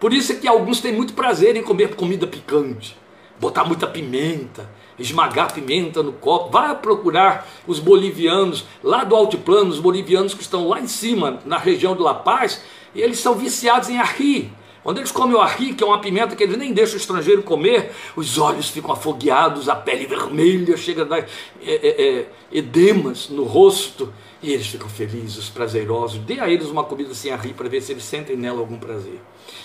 [0.00, 2.96] Por isso é que alguns têm muito prazer em comer comida picante
[3.40, 4.68] botar muita pimenta,
[4.98, 6.50] esmagar pimenta no copo.
[6.50, 11.58] Vai procurar os bolivianos lá do altiplano, os bolivianos que estão lá em cima, na
[11.58, 12.62] região de La Paz,
[12.94, 14.52] e eles são viciados em arri.
[14.86, 17.42] Quando eles comem o arri, que é uma pimenta que eles nem deixam o estrangeiro
[17.42, 21.26] comer, os olhos ficam afogueados, a pele vermelha, chega a dar é,
[21.60, 26.20] é, é, edemas no rosto, e eles ficam felizes, prazerosos.
[26.20, 29.18] Dê a eles uma comida sem arri para ver se eles sentem nela algum prazer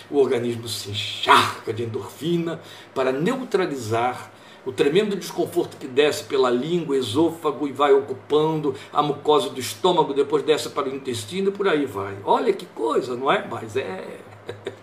[0.10, 2.60] o organismo se encharca de endorfina
[2.95, 4.31] para neutralizar
[4.65, 10.15] o tremendo desconforto que desce pela língua, esôfago e vai ocupando a mucosa do estômago,
[10.15, 12.17] depois desce para o intestino e por aí vai.
[12.25, 13.47] Olha que coisa, não é?
[13.47, 14.19] Mas é.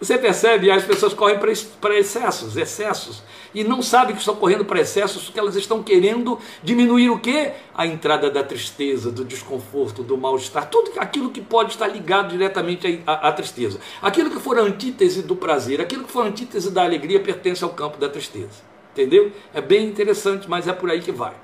[0.00, 3.22] Você percebe, as pessoas correm para excessos, excessos,
[3.54, 7.52] e não sabem que estão correndo para excessos, porque elas estão querendo diminuir o quê?
[7.74, 13.02] A entrada da tristeza, do desconforto, do mal-estar, tudo aquilo que pode estar ligado diretamente
[13.06, 13.78] à, à tristeza.
[14.00, 17.98] Aquilo que for antítese do prazer, aquilo que for antítese da alegria, pertence ao campo
[17.98, 18.70] da tristeza.
[18.92, 19.30] Entendeu?
[19.52, 21.34] É bem interessante, mas é por aí que vai.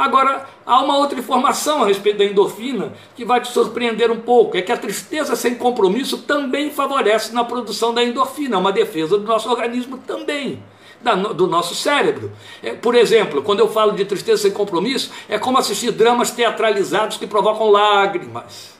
[0.00, 4.56] Agora, há uma outra informação a respeito da endorfina que vai te surpreender um pouco:
[4.56, 9.18] é que a tristeza sem compromisso também favorece na produção da endorfina, é uma defesa
[9.18, 10.62] do nosso organismo também.
[11.36, 12.32] do nosso cérebro.
[12.62, 17.18] É, por exemplo, quando eu falo de tristeza sem compromisso, é como assistir dramas teatralizados
[17.18, 18.78] que provocam lágrimas.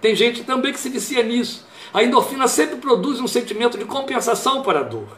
[0.00, 1.66] Tem gente também que se vicia nisso.
[1.92, 5.08] A endorfina sempre produz um sentimento de compensação para a dor.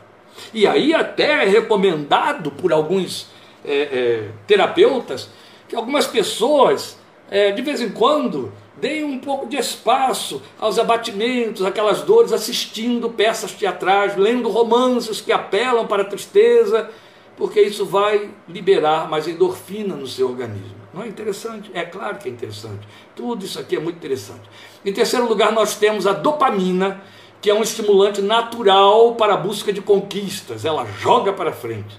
[0.55, 3.31] E aí até é recomendado por alguns
[3.65, 5.31] é, é, terapeutas
[5.69, 6.99] que algumas pessoas,
[7.31, 13.09] é, de vez em quando, deem um pouco de espaço aos abatimentos, aquelas dores, assistindo
[13.09, 16.91] peças teatrais, lendo romances que apelam para a tristeza,
[17.37, 20.83] porque isso vai liberar mais endorfina no seu organismo.
[20.93, 21.71] Não é interessante?
[21.73, 22.87] É claro que é interessante.
[23.17, 24.43] Tudo isso aqui é muito interessante.
[24.85, 27.01] Em terceiro lugar, nós temos a dopamina,
[27.41, 31.99] que é um estimulante natural para a busca de conquistas, ela joga para frente.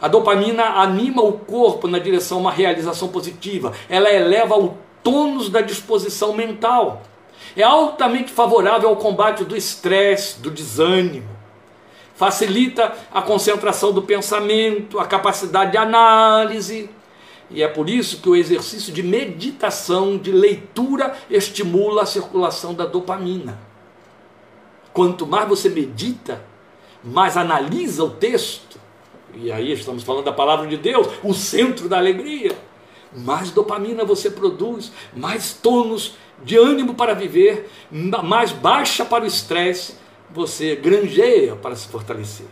[0.00, 5.50] A dopamina anima o corpo na direção a uma realização positiva, ela eleva o tônus
[5.50, 7.02] da disposição mental.
[7.54, 11.28] É altamente favorável ao combate do estresse, do desânimo.
[12.14, 16.88] Facilita a concentração do pensamento, a capacidade de análise.
[17.50, 22.86] E é por isso que o exercício de meditação, de leitura, estimula a circulação da
[22.86, 23.58] dopamina.
[24.92, 26.44] Quanto mais você medita,
[27.02, 28.69] mais analisa o texto,
[29.34, 32.56] e aí estamos falando da palavra de Deus, o centro da alegria,
[33.12, 39.96] mais dopamina você produz, mais tônus de ânimo para viver, mais baixa para o estresse
[40.30, 42.46] você granjeia para se fortalecer.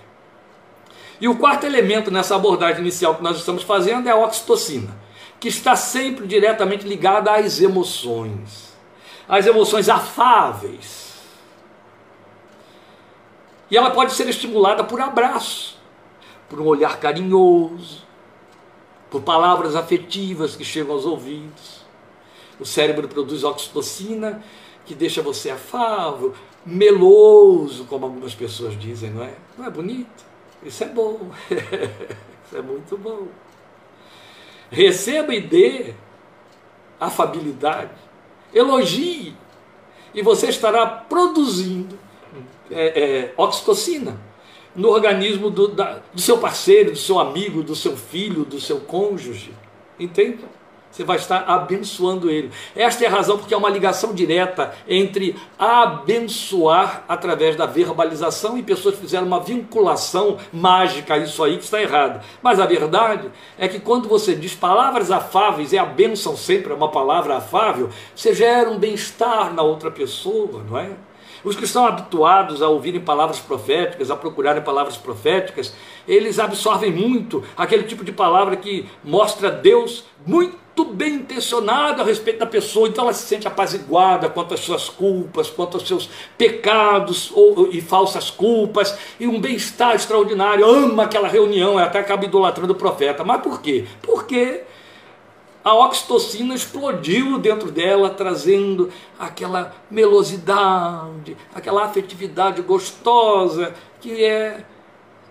[1.20, 4.96] E o quarto elemento nessa abordagem inicial que nós estamos fazendo é a oxitocina,
[5.40, 8.68] que está sempre diretamente ligada às emoções.
[9.28, 11.08] As emoções afáveis,
[13.70, 15.77] e ela pode ser estimulada por abraço,
[16.48, 18.02] por um olhar carinhoso,
[19.10, 21.86] por palavras afetivas que chegam aos ouvidos.
[22.58, 24.42] O cérebro produz oxitocina,
[24.84, 26.34] que deixa você afável,
[26.64, 29.34] meloso, como algumas pessoas dizem, não é?
[29.56, 30.24] Não é bonito?
[30.62, 31.30] Isso é bom.
[31.50, 33.28] Isso é muito bom.
[34.70, 35.94] Receba e dê
[36.98, 37.92] afabilidade,
[38.52, 39.34] elogie,
[40.12, 41.98] e você estará produzindo
[42.70, 44.27] é, é, oxitocina
[44.78, 48.78] no organismo do, da, do seu parceiro, do seu amigo, do seu filho, do seu
[48.80, 49.52] cônjuge.
[49.98, 50.38] Entende?
[50.90, 52.50] Você vai estar abençoando ele.
[52.74, 58.62] Esta é a razão porque é uma ligação direta entre abençoar através da verbalização e
[58.62, 62.24] pessoas fizeram uma vinculação mágica isso aí que está errado.
[62.40, 66.76] Mas a verdade é que quando você diz palavras afáveis, e a bênção sempre é
[66.76, 70.90] uma palavra afável, você gera um bem-estar na outra pessoa, não é?
[71.44, 75.74] Os que estão habituados a ouvirem palavras proféticas, a procurarem palavras proféticas,
[76.06, 82.38] eles absorvem muito aquele tipo de palavra que mostra Deus muito bem intencionado a respeito
[82.38, 87.30] da pessoa, então ela se sente apaziguada quanto às suas culpas, quanto aos seus pecados
[87.34, 92.76] ou, e falsas culpas, e um bem-estar extraordinário, ama aquela reunião, até acaba idolatrando o
[92.76, 93.24] profeta.
[93.24, 93.86] Mas por quê?
[94.02, 94.62] Porque
[95.68, 104.64] a oxitocina explodiu dentro dela, trazendo aquela melosidade, aquela afetividade gostosa, que é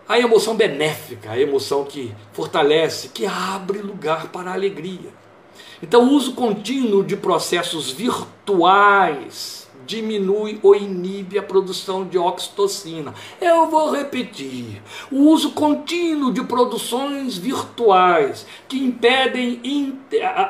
[0.07, 5.09] a emoção benéfica, a emoção que fortalece, que abre lugar para a alegria.
[5.81, 13.15] Então, o uso contínuo de processos virtuais diminui ou inibe a produção de oxitocina.
[13.41, 19.61] Eu vou repetir: o uso contínuo de produções virtuais que impedem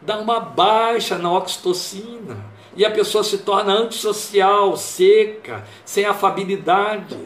[0.00, 2.36] dá uma baixa na oxitocina
[2.76, 7.18] e a pessoa se torna antissocial, seca, sem afabilidade.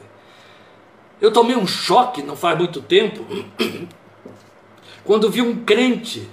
[1.20, 3.24] Eu tomei um choque não faz muito tempo
[5.04, 6.28] quando vi um crente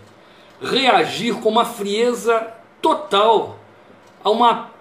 [0.63, 2.47] reagir com uma frieza
[2.82, 3.60] total
[4.23, 4.71] a uma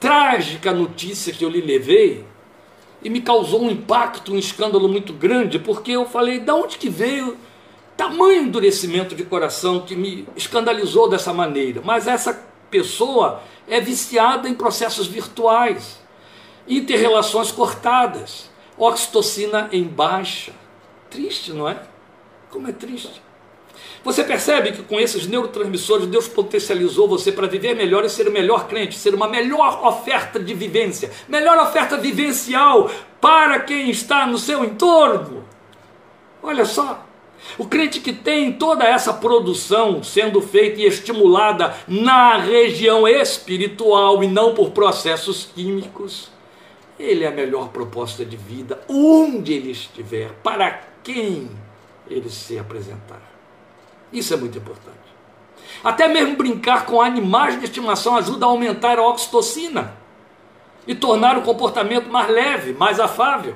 [0.00, 2.24] trágica notícia que eu lhe levei
[3.02, 6.88] e me causou um impacto, um escândalo muito grande, porque eu falei, da onde que
[6.88, 7.36] veio
[7.96, 11.80] tamanho endurecimento de coração que me escandalizou dessa maneira?
[11.84, 16.00] Mas essa pessoa é viciada em processos virtuais,
[16.66, 20.52] interrelações cortadas, oxitocina em baixa.
[21.10, 21.82] Triste, não é?
[22.50, 23.27] Como é triste.
[24.04, 28.32] Você percebe que com esses neurotransmissores Deus potencializou você para viver melhor e ser o
[28.32, 34.38] melhor crente, ser uma melhor oferta de vivência, melhor oferta vivencial para quem está no
[34.38, 35.44] seu entorno.
[36.42, 37.04] Olha só,
[37.56, 44.28] o crente que tem toda essa produção sendo feita e estimulada na região espiritual e
[44.28, 46.30] não por processos químicos,
[46.98, 51.48] ele é a melhor proposta de vida onde ele estiver, para quem
[52.08, 53.27] ele se apresentar.
[54.12, 54.96] Isso é muito importante.
[55.82, 59.96] Até mesmo brincar com animais de estimação ajuda a aumentar a oxitocina
[60.86, 63.54] e tornar o comportamento mais leve, mais afável.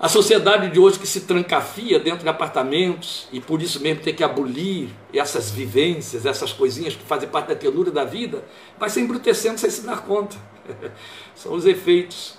[0.00, 4.12] A sociedade de hoje que se trancafia dentro de apartamentos e por isso mesmo tem
[4.12, 8.44] que abolir essas vivências, essas coisinhas que fazem parte da ternura da vida,
[8.76, 10.36] vai se embrutecendo sem se dar conta.
[11.36, 12.34] São os efeitos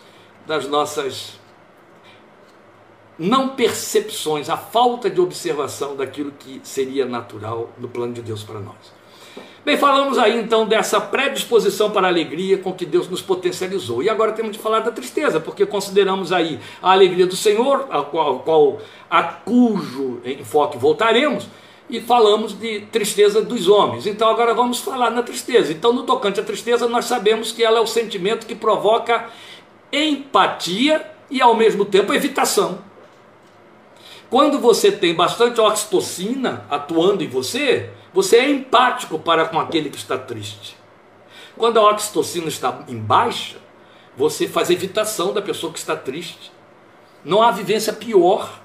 [0.46, 1.40] das nossas
[3.18, 8.60] não percepções, a falta de observação daquilo que seria natural no plano de Deus para
[8.60, 9.04] nós.
[9.66, 14.04] Bem, falamos aí então dessa predisposição para a alegria com que Deus nos potencializou.
[14.04, 18.02] E agora temos de falar da tristeza, porque consideramos aí a alegria do Senhor, a
[18.02, 21.48] qual, qual a cujo enfoque voltaremos,
[21.90, 24.06] e falamos de tristeza dos homens.
[24.06, 25.72] Então agora vamos falar na tristeza.
[25.72, 29.30] Então, no tocante à tristeza, nós sabemos que ela é o sentimento que provoca
[29.92, 32.80] empatia e ao mesmo tempo evitação.
[34.34, 39.98] Quando você tem bastante oxitocina atuando em você, você é empático para com aquele que
[39.98, 40.76] está triste.
[41.56, 43.58] Quando a oxitocina está em baixa,
[44.18, 46.52] você faz evitação da pessoa que está triste.
[47.24, 48.60] Não há vivência pior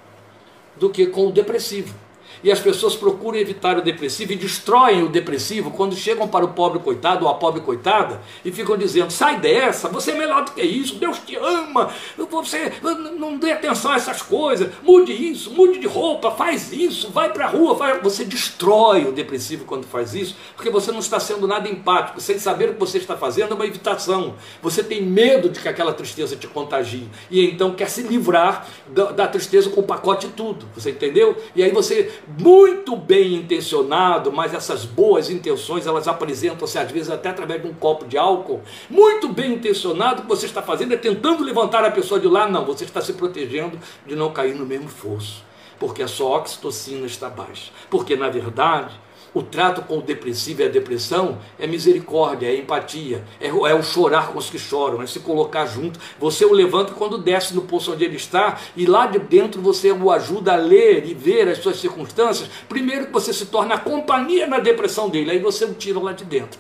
[0.74, 1.94] do que com o depressivo.
[2.42, 6.48] E as pessoas procuram evitar o depressivo e destroem o depressivo quando chegam para o
[6.48, 10.52] pobre coitado ou a pobre coitada e ficam dizendo: sai dessa, você é melhor do
[10.52, 11.90] que isso, Deus te ama,
[12.30, 12.72] você
[13.18, 17.46] não dê atenção a essas coisas, mude isso, mude de roupa, faz isso, vai para
[17.46, 17.76] a rua.
[17.76, 18.02] Faz...
[18.02, 22.38] Você destrói o depressivo quando faz isso, porque você não está sendo nada empático, sem
[22.38, 24.34] saber o que você está fazendo é uma evitação.
[24.62, 29.12] Você tem medo de que aquela tristeza te contagie e então quer se livrar da,
[29.12, 30.68] da tristeza com o pacote e tudo.
[30.74, 31.36] Você entendeu?
[31.54, 37.30] E aí você muito bem intencionado, mas essas boas intenções elas apresentam-se às vezes até
[37.30, 38.60] através de um copo de álcool.
[38.90, 42.48] Muito bem intencionado, o que você está fazendo é tentando levantar a pessoa de lá,
[42.48, 45.42] não, você está se protegendo de não cair no mesmo fosso,
[45.78, 47.70] porque a sua oxitocina está baixa.
[47.88, 48.94] Porque na verdade,
[49.34, 53.82] o trato com o depressivo e a depressão é misericórdia, é empatia, é, é o
[53.82, 56.00] chorar com os que choram, é se colocar junto.
[56.18, 59.92] Você o levanta quando desce no poço onde ele está e lá de dentro você
[59.92, 62.48] o ajuda a ler e ver as suas circunstâncias.
[62.68, 66.12] Primeiro que você se torna a companhia na depressão dele, aí você o tira lá
[66.12, 66.58] de dentro.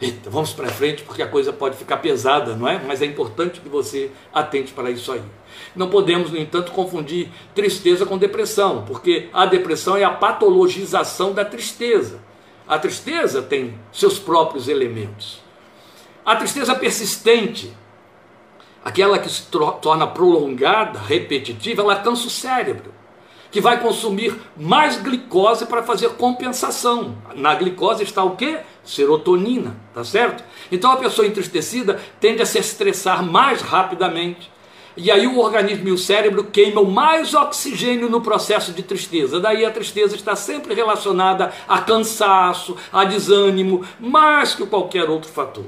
[0.00, 2.80] Eita, vamos para frente porque a coisa pode ficar pesada, não é?
[2.82, 5.20] Mas é importante que você atente para isso aí.
[5.74, 11.44] Não podemos, no entanto, confundir tristeza com depressão, porque a depressão é a patologização da
[11.44, 12.20] tristeza.
[12.66, 15.40] A tristeza tem seus próprios elementos.
[16.24, 17.72] A tristeza persistente,
[18.84, 19.42] aquela que se
[19.82, 22.92] torna prolongada, repetitiva, ela cansa o cérebro,
[23.50, 27.16] que vai consumir mais glicose para fazer compensação.
[27.34, 28.60] Na glicose está o quê?
[28.84, 30.44] Serotonina, tá certo?
[30.70, 34.50] Então a pessoa entristecida tende a se estressar mais rapidamente
[34.96, 39.38] e aí o organismo e o cérebro queimam mais oxigênio no processo de tristeza.
[39.38, 45.66] Daí a tristeza está sempre relacionada a cansaço, a desânimo, mais que qualquer outro fator.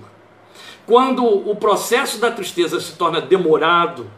[0.87, 4.11] Quando o processo da tristeza se torna demorado,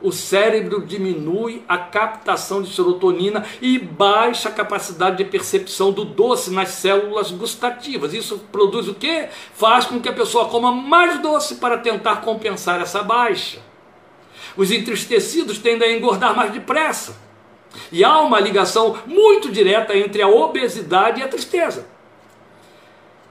[0.00, 6.50] o cérebro diminui a captação de serotonina e baixa a capacidade de percepção do doce
[6.50, 8.14] nas células gustativas.
[8.14, 9.28] Isso produz o quê?
[9.52, 13.67] Faz com que a pessoa coma mais doce para tentar compensar essa baixa.
[14.58, 17.16] Os entristecidos tendem a engordar mais depressa.
[17.92, 21.86] E há uma ligação muito direta entre a obesidade e a tristeza.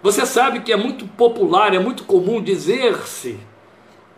[0.02, 3.38] Você sabe que é muito popular, é muito comum dizer-se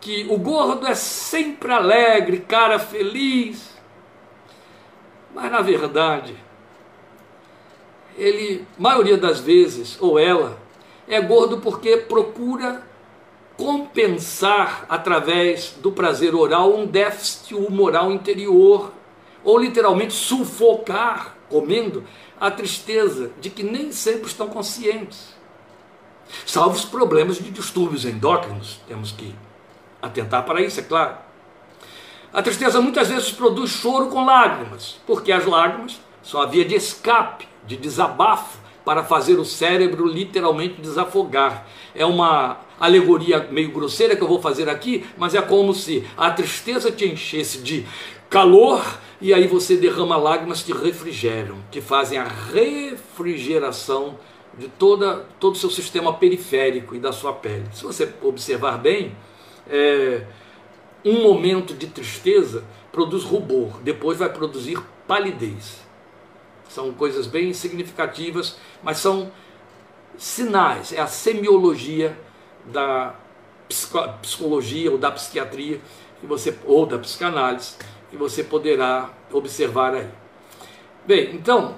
[0.00, 3.76] que o gordo é sempre alegre, cara feliz.
[5.34, 6.36] Mas na verdade,
[8.16, 10.62] ele, maioria das vezes, ou ela,
[11.08, 12.88] é gordo porque procura
[13.60, 18.90] compensar através do prazer oral um déficit humoral interior,
[19.44, 22.02] ou literalmente sufocar, comendo,
[22.40, 25.34] a tristeza de que nem sempre estão conscientes.
[26.46, 29.34] Salvo os problemas de distúrbios endócrinos, temos que
[30.00, 31.18] atentar para isso, é claro.
[32.32, 36.76] A tristeza muitas vezes produz choro com lágrimas, porque as lágrimas são a via de
[36.76, 41.66] escape, de desabafo, para fazer o cérebro literalmente desafogar.
[41.94, 46.30] É uma alegoria meio grosseira que eu vou fazer aqui, mas é como se a
[46.30, 47.86] tristeza te enchesse de
[48.28, 48.82] calor
[49.20, 54.18] e aí você derrama lágrimas que refrigeram, que fazem a refrigeração
[54.56, 57.66] de toda, todo o seu sistema periférico e da sua pele.
[57.72, 59.14] Se você observar bem,
[59.68, 60.22] é,
[61.04, 65.80] um momento de tristeza produz rubor, depois vai produzir palidez.
[66.68, 69.30] São coisas bem significativas, mas são
[70.16, 72.16] sinais, é a semiologia
[72.66, 73.14] da
[74.20, 75.80] psicologia ou da psiquiatria
[76.20, 77.76] que você ou da psicanálise
[78.10, 80.08] que você poderá observar aí.
[81.06, 81.76] Bem, então,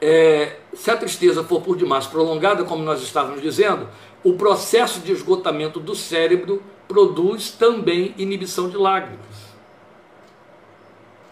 [0.00, 3.88] é, se a tristeza for por demais prolongada, como nós estávamos dizendo,
[4.22, 9.54] o processo de esgotamento do cérebro produz também inibição de lágrimas.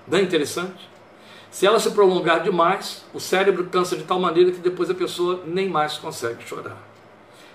[0.09, 0.92] Não é interessante?
[1.53, 5.42] Se ela se prolongar demais, o cérebro cansa de tal maneira que depois a pessoa
[5.44, 6.79] nem mais consegue chorar.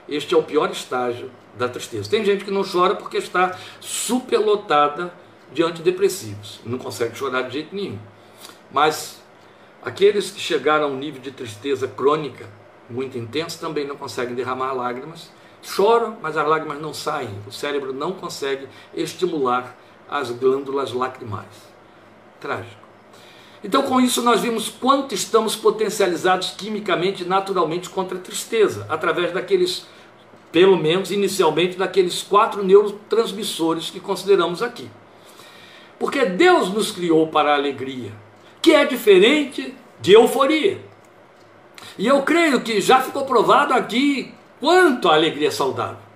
[0.07, 2.07] Este é o pior estágio da tristeza.
[2.07, 5.11] Tem gente que não chora porque está superlotada
[5.51, 7.97] de antidepressivos, não consegue chorar de jeito nenhum.
[8.71, 9.19] Mas
[9.81, 12.47] aqueles que chegaram a um nível de tristeza crônica
[12.87, 15.31] muito intenso também não conseguem derramar lágrimas,
[15.63, 17.35] choram, mas as lágrimas não saem.
[17.47, 19.75] O cérebro não consegue estimular
[20.07, 21.73] as glândulas lacrimais.
[22.39, 22.86] Trágico.
[23.63, 29.85] Então, com isso, nós vimos quanto estamos potencializados quimicamente naturalmente contra a tristeza, através daqueles,
[30.51, 34.89] pelo menos inicialmente, daqueles quatro neurotransmissores que consideramos aqui.
[35.99, 38.11] Porque Deus nos criou para a alegria,
[38.61, 40.79] que é diferente de euforia.
[41.97, 46.06] E eu creio que já ficou provado aqui quanto a alegria é saudável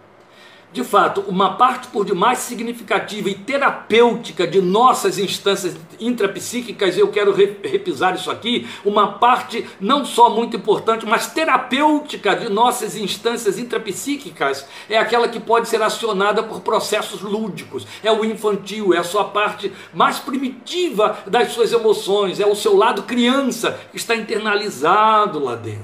[0.73, 7.33] de fato, uma parte por demais significativa e terapêutica de nossas instâncias intrapsíquicas, eu quero
[7.33, 14.65] repisar isso aqui, uma parte não só muito importante, mas terapêutica de nossas instâncias intrapsíquicas,
[14.89, 19.25] é aquela que pode ser acionada por processos lúdicos, é o infantil, é a sua
[19.25, 25.55] parte mais primitiva das suas emoções, é o seu lado criança que está internalizado lá
[25.55, 25.81] dentro.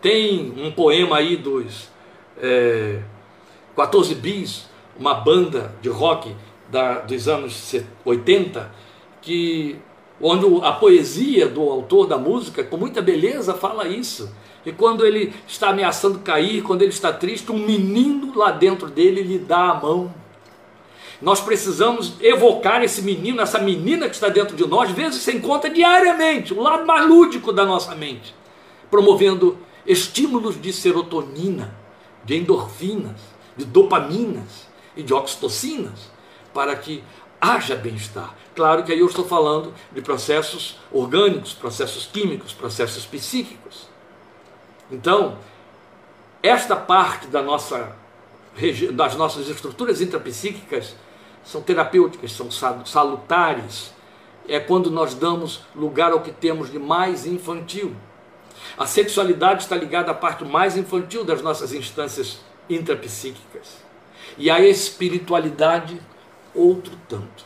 [0.00, 1.90] Tem um poema aí dos.
[2.40, 3.00] É,
[3.76, 4.66] 14 Bis,
[4.98, 6.34] uma banda de rock
[6.70, 8.70] da, dos anos 80,
[9.20, 9.76] que,
[10.20, 14.34] onde a poesia do autor da música, com muita beleza, fala isso.
[14.64, 19.22] E quando ele está ameaçando cair, quando ele está triste, um menino lá dentro dele
[19.22, 20.14] lhe dá a mão.
[21.20, 25.70] Nós precisamos evocar esse menino, essa menina que está dentro de nós, vezes sem conta
[25.70, 28.34] diariamente, o lado mais lúdico da nossa mente,
[28.90, 29.56] promovendo
[29.86, 31.76] estímulos de serotonina,
[32.24, 36.10] de endorfinas, de dopaminas e de oxitocinas
[36.52, 37.02] para que
[37.40, 38.34] haja bem-estar.
[38.54, 43.88] Claro que aí eu estou falando de processos orgânicos, processos químicos, processos psíquicos.
[44.90, 45.38] Então,
[46.42, 47.96] esta parte da nossa,
[48.92, 50.94] das nossas estruturas intrapsíquicas
[51.44, 52.50] são terapêuticas, são
[52.84, 53.92] salutares.
[54.46, 57.96] É quando nós damos lugar ao que temos de mais infantil.
[58.76, 63.82] A sexualidade está ligada à parte mais infantil das nossas instâncias intrapsíquicas.
[64.38, 66.00] E a espiritualidade,
[66.54, 67.44] outro tanto.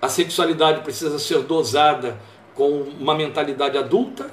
[0.00, 2.20] A sexualidade precisa ser dosada
[2.54, 4.30] com uma mentalidade adulta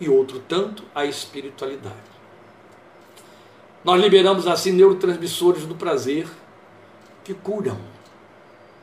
[0.00, 2.12] e outro tanto a espiritualidade.
[3.84, 6.28] Nós liberamos assim neurotransmissores do prazer
[7.24, 7.78] que curam.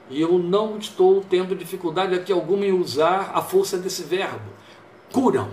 [0.10, 4.50] E eu não estou tendo dificuldade aqui alguma em usar a força desse verbo.
[5.12, 5.50] Curam.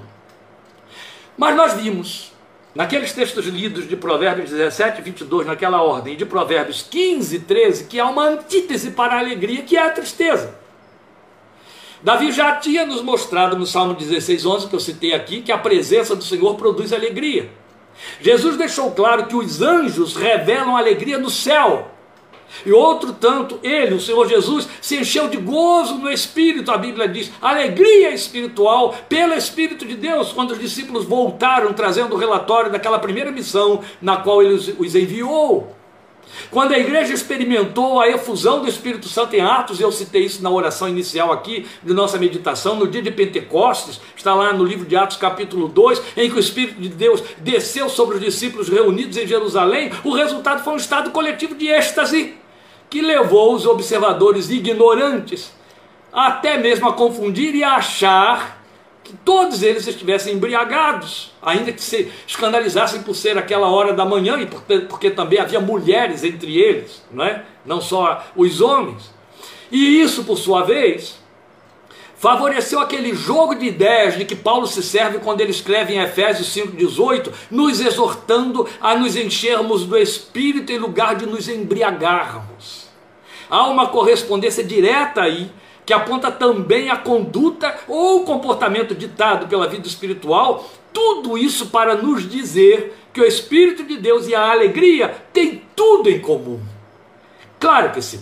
[1.36, 2.32] Mas nós vimos
[2.76, 7.84] Naqueles textos lidos de Provérbios 17 e 22, naquela ordem, de Provérbios 15 e 13,
[7.84, 10.54] que há uma antítese para a alegria, que é a tristeza.
[12.02, 15.56] Davi já tinha nos mostrado no Salmo 16, 11, que eu citei aqui, que a
[15.56, 17.50] presença do Senhor produz alegria.
[18.20, 21.90] Jesus deixou claro que os anjos revelam alegria no céu.
[22.64, 27.08] E outro tanto, ele, o Senhor Jesus, se encheu de gozo no Espírito, a Bíblia
[27.08, 32.98] diz, alegria espiritual pelo Espírito de Deus, quando os discípulos voltaram trazendo o relatório daquela
[32.98, 35.76] primeira missão na qual ele os enviou.
[36.50, 40.50] Quando a igreja experimentou a efusão do Espírito Santo em Atos, eu citei isso na
[40.50, 44.96] oração inicial aqui de nossa meditação, no dia de Pentecostes, está lá no livro de
[44.96, 49.26] Atos, capítulo 2, em que o Espírito de Deus desceu sobre os discípulos reunidos em
[49.26, 52.34] Jerusalém, o resultado foi um estado coletivo de êxtase
[52.96, 55.52] que levou os observadores ignorantes
[56.10, 58.62] até mesmo a confundir e a achar
[59.04, 64.40] que todos eles estivessem embriagados, ainda que se escandalizassem por ser aquela hora da manhã
[64.40, 67.44] e porque, porque também havia mulheres entre eles, não é?
[67.66, 69.10] Não só os homens.
[69.70, 71.18] E isso, por sua vez,
[72.16, 76.48] favoreceu aquele jogo de ideias de que Paulo se serve quando ele escreve em Efésios
[76.48, 82.85] 5,18, nos exortando a nos enchermos do Espírito em lugar de nos embriagarmos.
[83.48, 85.50] Há uma correspondência direta aí
[85.86, 92.28] que aponta também a conduta ou comportamento ditado pela vida espiritual, tudo isso para nos
[92.28, 96.60] dizer que o Espírito de Deus e a alegria têm tudo em comum.
[97.60, 98.20] Claro que sim.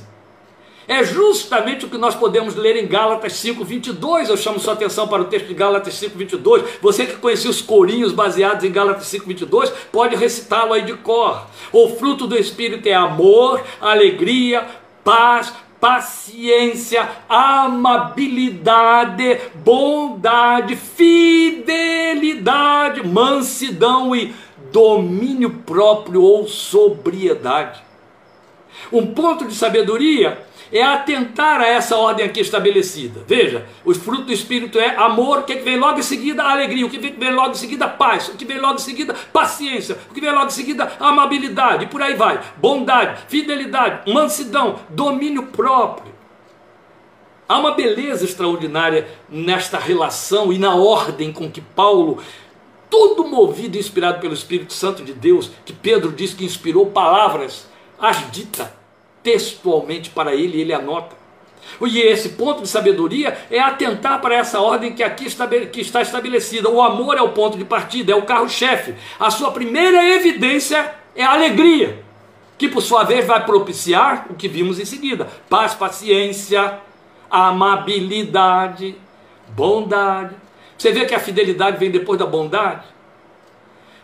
[0.87, 4.29] É justamente o que nós podemos ler em Gálatas 5:22.
[4.29, 6.63] Eu chamo sua atenção para o texto de Gálatas 5:22.
[6.83, 11.47] Você que conhecia os corinhos baseados em Gálatas 5:22, pode recitá-lo aí de cor.
[11.73, 14.67] O fruto do espírito é amor, alegria,
[15.05, 24.35] paz, paciência, amabilidade, bondade, fidelidade, mansidão e
[24.73, 27.85] domínio próprio ou sobriedade.
[28.91, 30.43] Um ponto de sabedoria
[30.75, 33.23] é atentar a essa ordem aqui estabelecida.
[33.29, 36.91] Veja, o fruto do Espírito é amor, o que vem logo em seguida alegria, o
[36.91, 40.21] que vem logo em seguida paz, o que vem logo em seguida paciência, o que
[40.21, 42.41] vem logo em seguida amabilidade, e por aí vai.
[42.57, 46.13] Bondade, fidelidade, mansidão, domínio próprio.
[47.49, 52.19] Há uma beleza extraordinária nesta relação e na ordem com que Paulo
[52.91, 57.69] todo movido e inspirado pelo Espírito Santo de Deus, que Pedro diz que inspirou palavras,
[57.99, 58.84] as dita
[59.25, 61.17] textualmente para ele, ele anota.
[61.81, 65.27] E esse ponto de sabedoria é atentar para essa ordem que aqui
[65.73, 66.69] que está estabelecida.
[66.69, 68.95] O amor é o ponto de partida, é o carro-chefe.
[69.19, 72.05] A sua primeira evidência é a alegria,
[72.59, 76.79] que por sua vez vai propiciar o que vimos em seguida: paz, paciência,
[77.31, 78.97] amabilidade,
[79.49, 80.37] bondade.
[80.77, 82.87] Você vê que a fidelidade vem depois da bondade?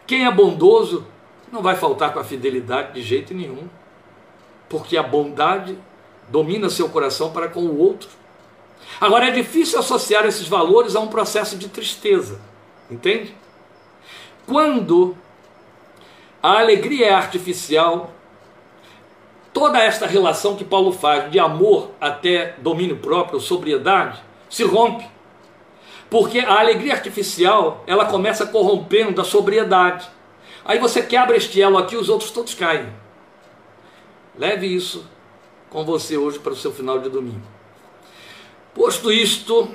[0.06, 1.06] Quem é bondoso
[1.52, 3.68] não vai faltar com a fidelidade de jeito nenhum,
[4.70, 5.76] porque a bondade
[6.28, 8.08] domina seu coração para com o outro.
[9.00, 12.40] Agora é difícil associar esses valores a um processo de tristeza,
[12.88, 13.34] entende?
[14.46, 15.16] Quando
[16.40, 18.12] a alegria é artificial,
[19.52, 25.06] toda esta relação que Paulo faz de amor até domínio próprio, sobriedade, se rompe.
[26.08, 30.08] Porque a alegria artificial, ela começa corrompendo a sobriedade.
[30.64, 32.99] Aí você quebra este elo aqui, os outros todos caem.
[34.40, 35.04] Leve isso
[35.68, 37.42] com você hoje para o seu final de domingo.
[38.74, 39.68] Posto isto,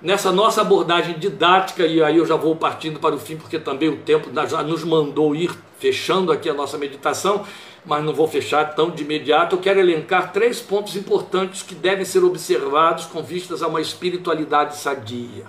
[0.00, 3.90] nessa nossa abordagem didática, e aí eu já vou partindo para o fim, porque também
[3.90, 7.44] o tempo já nos mandou ir fechando aqui a nossa meditação,
[7.84, 9.56] mas não vou fechar tão de imediato.
[9.56, 14.78] Eu quero elencar três pontos importantes que devem ser observados com vistas a uma espiritualidade
[14.78, 15.44] sadia,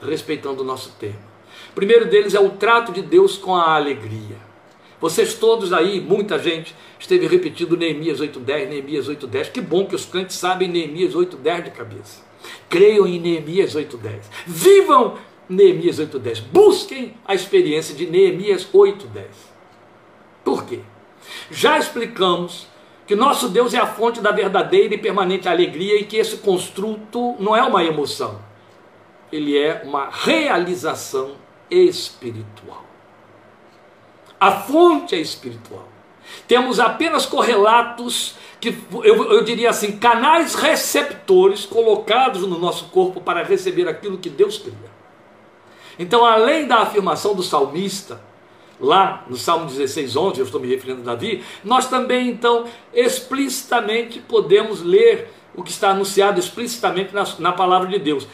[0.00, 1.20] respeitando o nosso tema.
[1.72, 4.47] O primeiro deles é o trato de Deus com a alegria.
[5.00, 9.52] Vocês todos aí, muita gente, esteve repetindo Neemias 8.10, Neemias 8.10.
[9.52, 12.22] Que bom que os crentes sabem Neemias 8.10 de cabeça.
[12.68, 14.22] Creiam em Neemias 8.10.
[14.46, 15.16] Vivam
[15.48, 16.42] Neemias 8.10.
[16.52, 19.24] Busquem a experiência de Neemias 8.10.
[20.44, 20.80] Por quê?
[21.50, 22.66] Já explicamos
[23.06, 27.36] que nosso Deus é a fonte da verdadeira e permanente alegria e que esse construto
[27.38, 28.38] não é uma emoção,
[29.32, 31.36] ele é uma realização
[31.70, 32.87] espiritual.
[34.40, 35.88] A fonte é espiritual.
[36.46, 43.42] Temos apenas correlatos que eu, eu, diria assim, canais receptores colocados no nosso corpo para
[43.42, 44.98] receber aquilo que Deus cria.
[45.98, 48.20] Então, além da afirmação do salmista,
[48.80, 54.20] lá no Salmo 16, 11, eu estou me referindo a Davi, nós também, então, explicitamente
[54.20, 58.28] podemos ler o que está anunciado explicitamente na, na palavra de Deus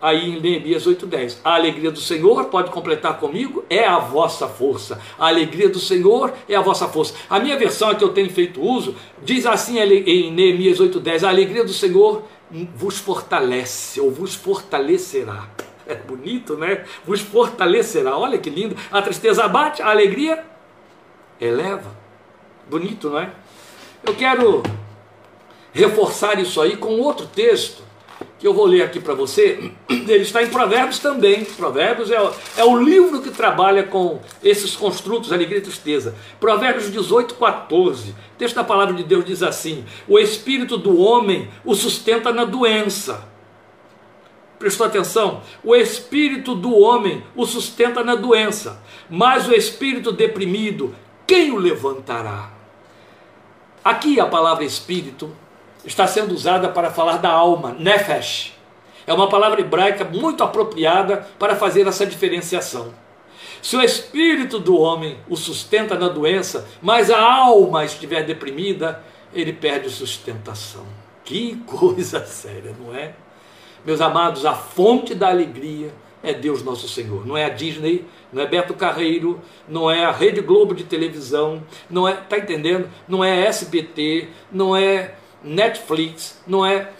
[0.00, 1.38] aí em Neemias 8,10.
[1.44, 5.00] A alegria do Senhor, pode completar comigo, é a vossa força.
[5.18, 7.14] A alegria do Senhor é a vossa força.
[7.28, 11.28] A minha versão, a que eu tenho feito uso, diz assim em Neemias 8,10: A
[11.28, 12.24] alegria do Senhor
[12.74, 15.48] vos fortalece, ou vos fortalecerá.
[15.88, 16.84] É bonito, né?
[17.04, 18.18] Vos fortalecerá.
[18.18, 18.76] Olha que lindo.
[18.90, 20.44] A tristeza abate, a alegria
[21.40, 21.96] eleva.
[22.68, 23.30] Bonito, não é?
[24.04, 24.64] Eu quero
[25.72, 27.85] reforçar isso aí com outro texto
[28.38, 31.44] que eu vou ler aqui para você, ele está em Provérbios também.
[31.44, 32.16] Provérbios é,
[32.58, 36.14] é o livro que trabalha com esses construtos, alegria e tristeza.
[36.38, 38.10] Provérbios 18, 14.
[38.10, 42.44] O texto da palavra de Deus diz assim: O espírito do homem o sustenta na
[42.44, 43.26] doença.
[44.58, 45.42] Prestou atenção?
[45.62, 50.94] O espírito do homem o sustenta na doença, mas o espírito deprimido,
[51.26, 52.50] quem o levantará?
[53.84, 55.30] Aqui a palavra espírito
[55.86, 58.52] está sendo usada para falar da alma, nefesh.
[59.06, 62.92] É uma palavra hebraica muito apropriada para fazer essa diferenciação.
[63.62, 69.52] Se o espírito do homem o sustenta na doença, mas a alma estiver deprimida, ele
[69.52, 70.84] perde sustentação.
[71.24, 73.14] Que coisa séria, não é?
[73.84, 77.24] Meus amados, a fonte da alegria é Deus nosso Senhor.
[77.24, 81.62] Não é a Disney, não é Beto Carreiro, não é a Rede Globo de televisão,
[81.88, 82.88] não é, tá entendendo?
[83.06, 85.14] Não é SBT, não é
[85.46, 86.92] Netflix, não é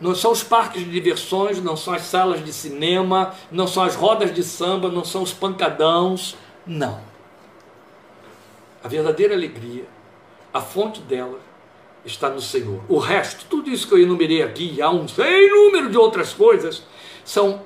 [0.00, 3.96] não são os parques de diversões, não são as salas de cinema, não são as
[3.96, 7.00] rodas de samba, não são os pancadãos, não.
[8.82, 9.84] A verdadeira alegria,
[10.54, 11.40] a fonte dela
[12.04, 12.80] está no Senhor.
[12.88, 16.84] O resto, tudo isso que eu enumerei aqui, há um sem número de outras coisas,
[17.24, 17.62] são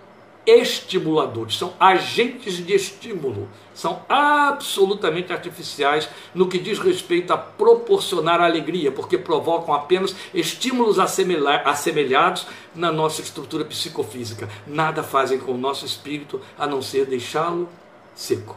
[0.46, 8.90] estimuladores, são agentes de estímulo, são absolutamente artificiais no que diz respeito a proporcionar alegria,
[8.90, 14.48] porque provocam apenas estímulos assemelhados na nossa estrutura psicofísica.
[14.66, 17.68] Nada fazem com o nosso espírito a não ser deixá-lo
[18.14, 18.56] seco.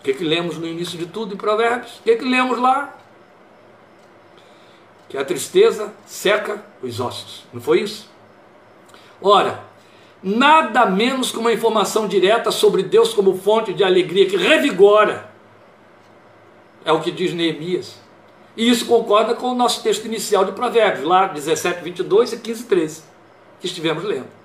[0.00, 1.98] O que, que lemos no início de tudo em Provérbios?
[1.98, 2.96] O que, que lemos lá?
[5.08, 7.44] Que a tristeza seca os ossos.
[7.52, 8.09] Não foi isso?
[9.22, 9.62] Ora,
[10.22, 15.30] nada menos que uma informação direta sobre Deus como fonte de alegria que revigora.
[16.84, 18.00] É o que diz Neemias.
[18.56, 22.64] E isso concorda com o nosso texto inicial de Provérbios, lá 17, 22 e 15,
[22.64, 23.02] 13,
[23.60, 24.39] que estivemos lendo.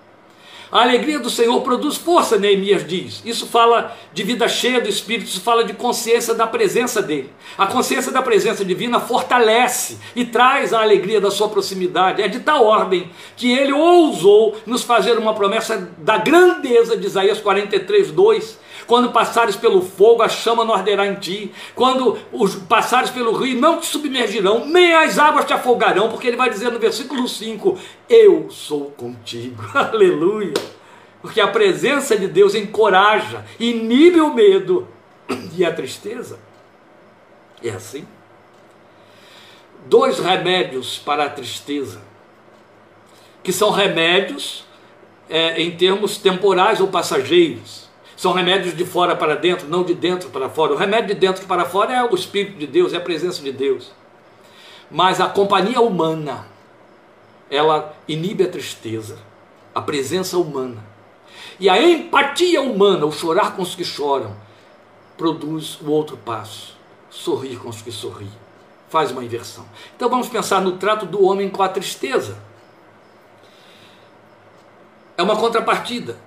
[0.75, 3.21] A alegria do Senhor produz força, Neemias diz.
[3.23, 7.31] Isso fala de vida cheia do Espírito, isso fala de consciência da presença dele.
[7.57, 12.21] A consciência da presença divina fortalece e traz a alegria da sua proximidade.
[12.21, 17.39] É de tal ordem que ele ousou nos fazer uma promessa da grandeza de Isaías
[17.39, 18.64] 43, 2.
[18.87, 21.51] Quando passares pelo fogo, a chama não arderá em ti.
[21.73, 26.37] Quando os passares pelo rio, não te submergirão, nem as águas te afogarão, porque ele
[26.37, 27.77] vai dizer no versículo 5:
[28.07, 29.63] Eu sou contigo.
[29.73, 30.53] Aleluia.
[31.21, 34.87] Porque a presença de Deus encoraja, inibe o medo
[35.57, 36.37] e a tristeza.
[37.63, 38.05] É assim.
[39.87, 42.01] Dois remédios para a tristeza,
[43.43, 44.65] que são remédios
[45.29, 47.84] é, em termos temporais ou passageiros.
[48.15, 50.73] São remédios de fora para dentro, não de dentro para fora.
[50.73, 53.51] O remédio de dentro para fora é o Espírito de Deus, é a presença de
[53.51, 53.91] Deus.
[54.89, 56.47] Mas a companhia humana,
[57.49, 59.17] ela inibe a tristeza,
[59.73, 60.83] a presença humana.
[61.59, 64.35] E a empatia humana, o chorar com os que choram,
[65.17, 66.77] produz o outro passo,
[67.09, 68.31] sorrir com os que sorriem.
[68.89, 69.65] Faz uma inversão.
[69.95, 72.37] Então vamos pensar no trato do homem com a tristeza.
[75.17, 76.17] É uma contrapartida.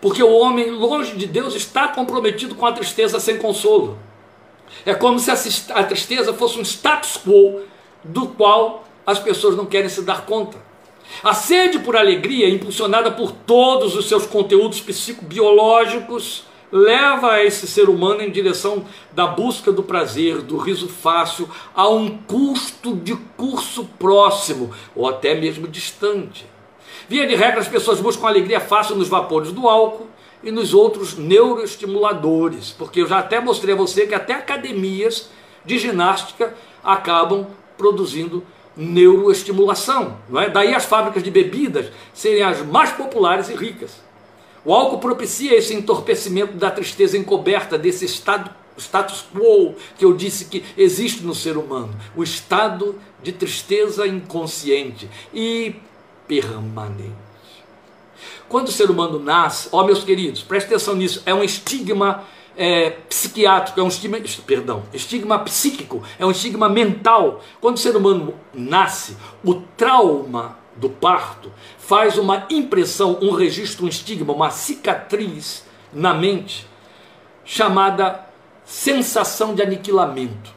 [0.00, 3.98] Porque o homem, longe de Deus, está comprometido com a tristeza sem consolo.
[4.84, 5.30] É como se
[5.72, 7.60] a tristeza fosse um status quo
[8.02, 10.58] do qual as pessoas não querem se dar conta.
[11.22, 18.22] A sede por alegria, impulsionada por todos os seus conteúdos psicobiológicos, leva esse ser humano
[18.22, 24.72] em direção da busca do prazer, do riso fácil, a um custo de curso próximo
[24.96, 26.46] ou até mesmo distante.
[27.12, 30.06] Via de regra, as pessoas buscam alegria fácil nos vapores do álcool
[30.42, 35.28] e nos outros neuroestimuladores, porque eu já até mostrei a você que até academias
[35.62, 38.42] de ginástica acabam produzindo
[38.74, 40.16] neuroestimulação.
[40.36, 40.48] É?
[40.48, 44.00] Daí as fábricas de bebidas serem as mais populares e ricas.
[44.64, 50.46] O álcool propicia esse entorpecimento da tristeza encoberta, desse estado, status quo que eu disse
[50.46, 55.10] que existe no ser humano, o estado de tristeza inconsciente.
[55.34, 55.76] E
[56.26, 57.32] permanente.
[58.48, 62.24] Quando o ser humano nasce, ó meus queridos, preste atenção nisso, é um estigma
[62.56, 67.42] é, psiquiátrico, é um estigma, perdão, estigma psíquico, é um estigma mental.
[67.60, 73.88] Quando o ser humano nasce, o trauma do parto faz uma impressão, um registro, um
[73.88, 76.66] estigma, uma cicatriz na mente,
[77.44, 78.26] chamada
[78.64, 80.52] sensação de aniquilamento.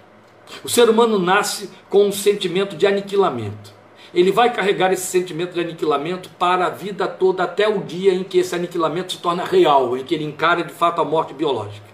[0.63, 3.75] O ser humano nasce com um sentimento de aniquilamento
[4.16, 8.24] ele vai carregar esse sentimento de aniquilamento para a vida toda, até o dia em
[8.24, 11.86] que esse aniquilamento se torna real, em que ele encara de fato a morte biológica.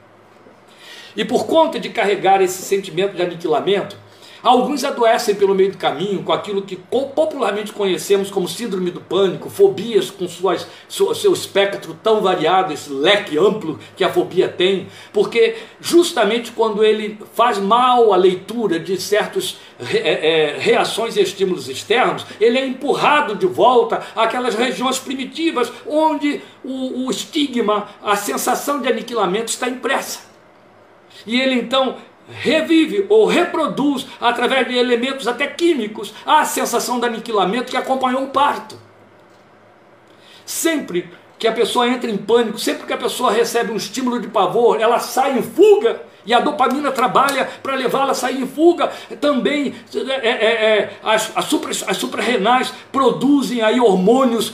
[1.15, 3.97] E por conta de carregar esse sentimento de aniquilamento,
[4.44, 9.50] Alguns adoecem pelo meio do caminho com aquilo que popularmente conhecemos como síndrome do pânico,
[9.50, 15.58] fobias com suas, seu espectro tão variado, esse leque amplo que a fobia tem, porque
[15.80, 19.60] justamente quando ele faz mal a leitura de certas
[19.94, 26.42] é, é, reações e estímulos externos, ele é empurrado de volta àquelas regiões primitivas onde
[26.64, 30.32] o, o estigma, a sensação de aniquilamento está impressa.
[31.26, 31.98] E ele então
[32.32, 38.30] revive ou reproduz, através de elementos até químicos, a sensação de aniquilamento que acompanhou o
[38.30, 38.78] parto.
[40.46, 44.28] Sempre que a pessoa entra em pânico, sempre que a pessoa recebe um estímulo de
[44.28, 46.04] pavor, ela sai em fuga.
[46.24, 48.92] E a dopamina trabalha para levá-la a sair em fuga.
[49.20, 54.54] Também é, é, é, as, as, as suprarrenais produzem aí hormônios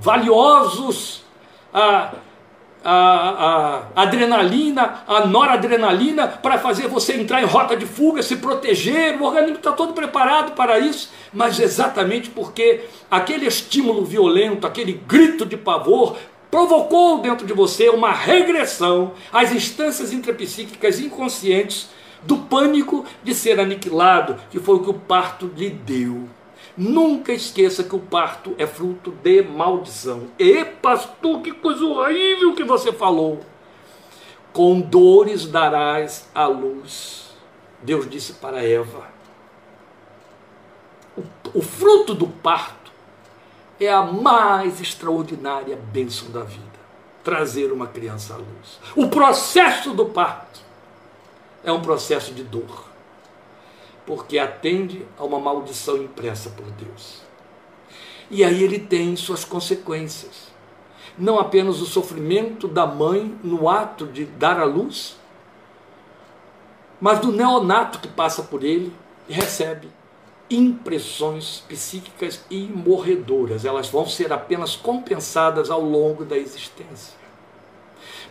[0.00, 1.22] valiosos.
[1.72, 2.12] Ah,
[2.84, 9.20] a, a, adrenalina, a noradrenalina, para fazer você entrar em rota de fuga, se proteger.
[9.20, 15.46] O organismo está todo preparado para isso, mas exatamente porque aquele estímulo violento, aquele grito
[15.46, 16.16] de pavor,
[16.50, 21.88] provocou dentro de você uma regressão às instâncias intrapsíquicas inconscientes
[22.22, 26.28] do pânico de ser aniquilado, que foi o que o parto lhe deu.
[26.76, 30.28] Nunca esqueça que o parto é fruto de maldição.
[30.38, 33.40] E pastor, que coisa horrível que você falou.
[34.52, 37.30] Com dores darás a luz.
[37.82, 39.06] Deus disse para Eva.
[41.16, 42.90] O, o fruto do parto
[43.78, 46.62] é a mais extraordinária bênção da vida.
[47.22, 48.80] Trazer uma criança à luz.
[48.96, 50.60] O processo do parto
[51.62, 52.91] é um processo de dor
[54.12, 57.22] porque atende a uma maldição impressa por Deus.
[58.30, 60.48] E aí ele tem suas consequências.
[61.16, 65.16] Não apenas o sofrimento da mãe no ato de dar à luz,
[67.00, 68.92] mas do neonato que passa por ele
[69.26, 69.88] e recebe
[70.50, 77.21] impressões psíquicas imorredoras, elas vão ser apenas compensadas ao longo da existência.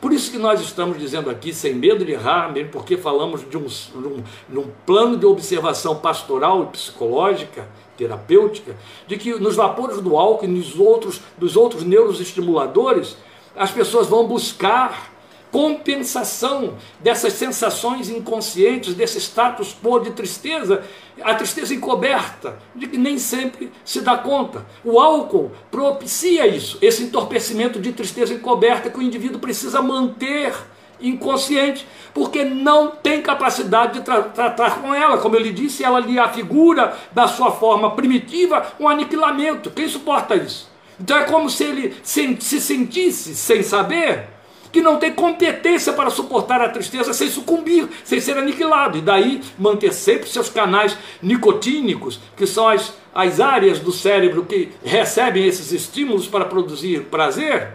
[0.02, 3.56] Por isso que nós estamos dizendo aqui, sem medo de errar, mesmo porque falamos de
[3.56, 4.24] um, um,
[4.60, 8.76] um plano de observação pastoral e psicológica, terapêutica,
[9.06, 13.16] de que nos vapores do álcool e nos outros, dos outros neuroestimuladores,
[13.56, 15.11] as pessoas vão buscar
[15.52, 20.84] compensação dessas sensações inconscientes, desse status quo de tristeza,
[21.22, 24.66] a tristeza encoberta, de que nem sempre se dá conta.
[24.84, 30.54] O álcool propicia isso, esse entorpecimento de tristeza encoberta que o indivíduo precisa manter
[31.02, 35.18] inconsciente, porque não tem capacidade de tra tratar com ela.
[35.18, 39.72] Como eu lhe disse, ela lhe afigura da sua forma primitiva um aniquilamento.
[39.72, 40.70] Quem suporta isso?
[41.00, 44.28] Então é como se ele se sentisse sem saber
[44.72, 49.42] que não tem competência para suportar a tristeza sem sucumbir, sem ser aniquilado, e daí
[49.58, 55.72] manter sempre seus canais nicotínicos, que são as, as áreas do cérebro que recebem esses
[55.72, 57.74] estímulos para produzir prazer,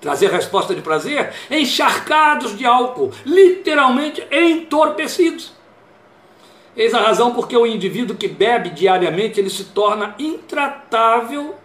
[0.00, 5.52] trazer resposta de prazer, encharcados de álcool, literalmente entorpecidos.
[6.76, 11.56] Eis a razão porque o indivíduo que bebe diariamente ele se torna intratável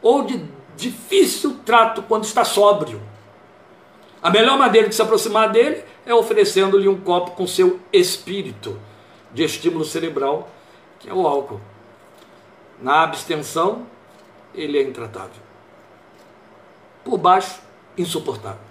[0.00, 0.42] ou de
[0.76, 3.00] difícil trato quando está sóbrio.
[4.22, 8.78] A melhor maneira de se aproximar dele é oferecendo-lhe um copo com seu espírito
[9.32, 10.50] de estímulo cerebral,
[10.98, 11.60] que é o álcool.
[12.80, 13.86] Na abstenção,
[14.54, 15.42] ele é intratável.
[17.04, 17.60] Por baixo,
[17.96, 18.66] insuportável.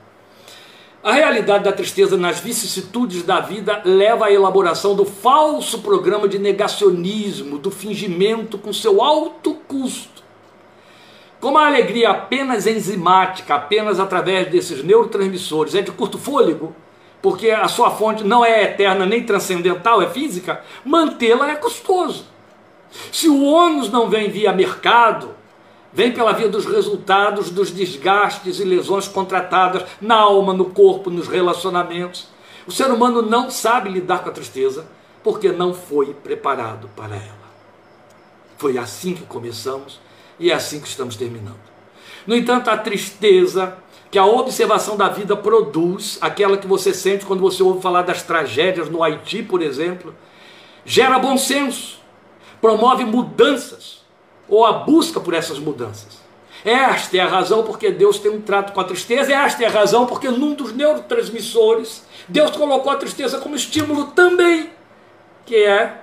[1.04, 6.39] A realidade da tristeza nas vicissitudes da vida leva à elaboração do falso programa de
[6.39, 10.14] negacionismo, do fingimento com seu alto custo
[11.46, 16.76] como a alegria apenas enzimática, apenas através desses neurotransmissores, é de curto fôlego,
[17.22, 22.26] porque a sua fonte não é eterna nem transcendental, é física, mantê-la é custoso.
[23.12, 25.36] Se o ônus não vem via mercado,
[25.93, 31.28] vem pela via dos resultados dos desgastes e lesões contratadas na alma, no corpo, nos
[31.28, 32.28] relacionamentos.
[32.66, 34.88] O ser humano não sabe lidar com a tristeza
[35.24, 37.46] porque não foi preparado para ela.
[38.58, 40.04] Foi assim que começamos
[40.39, 41.59] e é assim que estamos terminando.
[42.25, 43.77] No entanto, a tristeza
[44.09, 48.23] que a observação da vida produz, aquela que você sente quando você ouve falar das
[48.23, 50.15] tragédias no Haiti, por exemplo,
[50.86, 51.99] gera bom senso,
[52.61, 54.03] promove mudanças
[54.47, 56.23] ou a busca por essas mudanças.
[56.63, 59.71] Esta é a razão porque Deus tem um trato com a tristeza, esta é a
[59.71, 64.71] razão porque num dos neurotransmissores Deus colocou a tristeza como estímulo também,
[65.45, 66.01] que é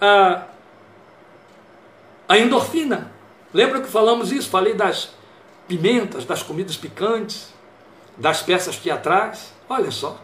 [0.00, 0.42] a,
[2.28, 3.12] a endorfina.
[3.52, 4.48] Lembra que falamos isso?
[4.48, 5.10] Falei das
[5.66, 7.52] pimentas, das comidas picantes,
[8.16, 9.52] das peças teatrais.
[9.68, 10.20] Olha só,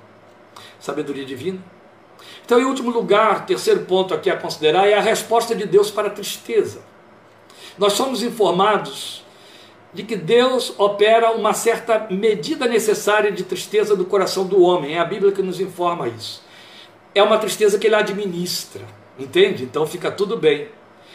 [0.79, 1.61] sabedoria divina.
[2.45, 6.09] Então, em último lugar, terceiro ponto aqui a considerar é a resposta de Deus para
[6.09, 6.81] a tristeza.
[7.77, 9.25] Nós somos informados
[9.93, 14.95] de que Deus opera uma certa medida necessária de tristeza do coração do homem.
[14.95, 16.43] É a Bíblia que nos informa isso.
[17.15, 18.85] É uma tristeza que ele administra,
[19.19, 19.65] entende?
[19.65, 20.69] Então fica tudo bem.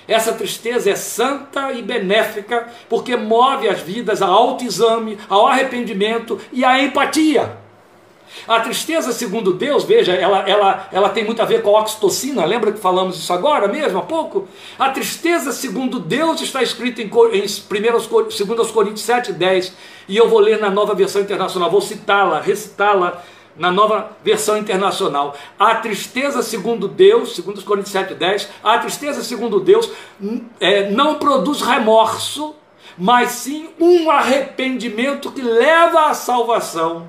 [0.07, 6.65] Essa tristeza é santa e benéfica porque move as vidas ao autoexame, ao arrependimento e
[6.65, 7.61] à empatia.
[8.47, 12.45] A tristeza, segundo Deus, veja, ela, ela, ela tem muito a ver com a oxitocina,
[12.45, 14.47] lembra que falamos isso agora mesmo, há pouco?
[14.79, 19.73] A tristeza, segundo Deus, está escrita em, em 2 Coríntios 7, 10,
[20.07, 23.21] e eu vou ler na nova versão internacional, vou citá-la, recitá-la
[23.55, 25.35] na nova versão internacional.
[25.57, 29.91] A tristeza segundo Deus, segundo os Coríntios 7,10, a tristeza segundo Deus
[30.59, 32.55] é, não produz remorso,
[32.97, 37.07] mas sim um arrependimento que leva à salvação.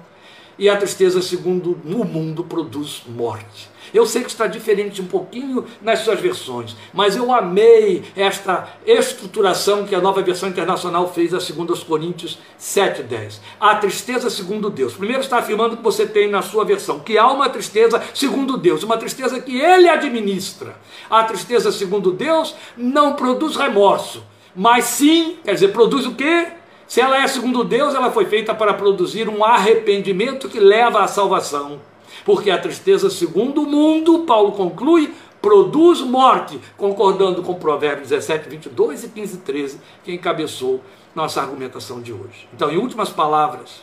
[0.58, 3.71] E a tristeza segundo o mundo produz morte.
[3.92, 9.84] Eu sei que está diferente um pouquinho nas suas versões, mas eu amei esta estruturação
[9.84, 13.40] que a nova versão internacional fez a 2 Coríntios 7,10.
[13.60, 14.94] A tristeza segundo Deus.
[14.94, 18.82] Primeiro está afirmando que você tem na sua versão que há uma tristeza segundo Deus,
[18.82, 20.76] uma tristeza que ele administra.
[21.10, 24.24] A tristeza segundo Deus não produz remorso,
[24.54, 26.48] mas sim, quer dizer, produz o quê?
[26.86, 31.06] Se ela é segundo Deus, ela foi feita para produzir um arrependimento que leva à
[31.06, 31.80] salvação.
[32.24, 39.04] Porque a tristeza, segundo o mundo, Paulo conclui, produz morte, concordando com Provérbios 17, 22
[39.04, 40.80] e 15, 13, que encabeçou
[41.14, 42.48] nossa argumentação de hoje.
[42.54, 43.82] Então, em últimas palavras,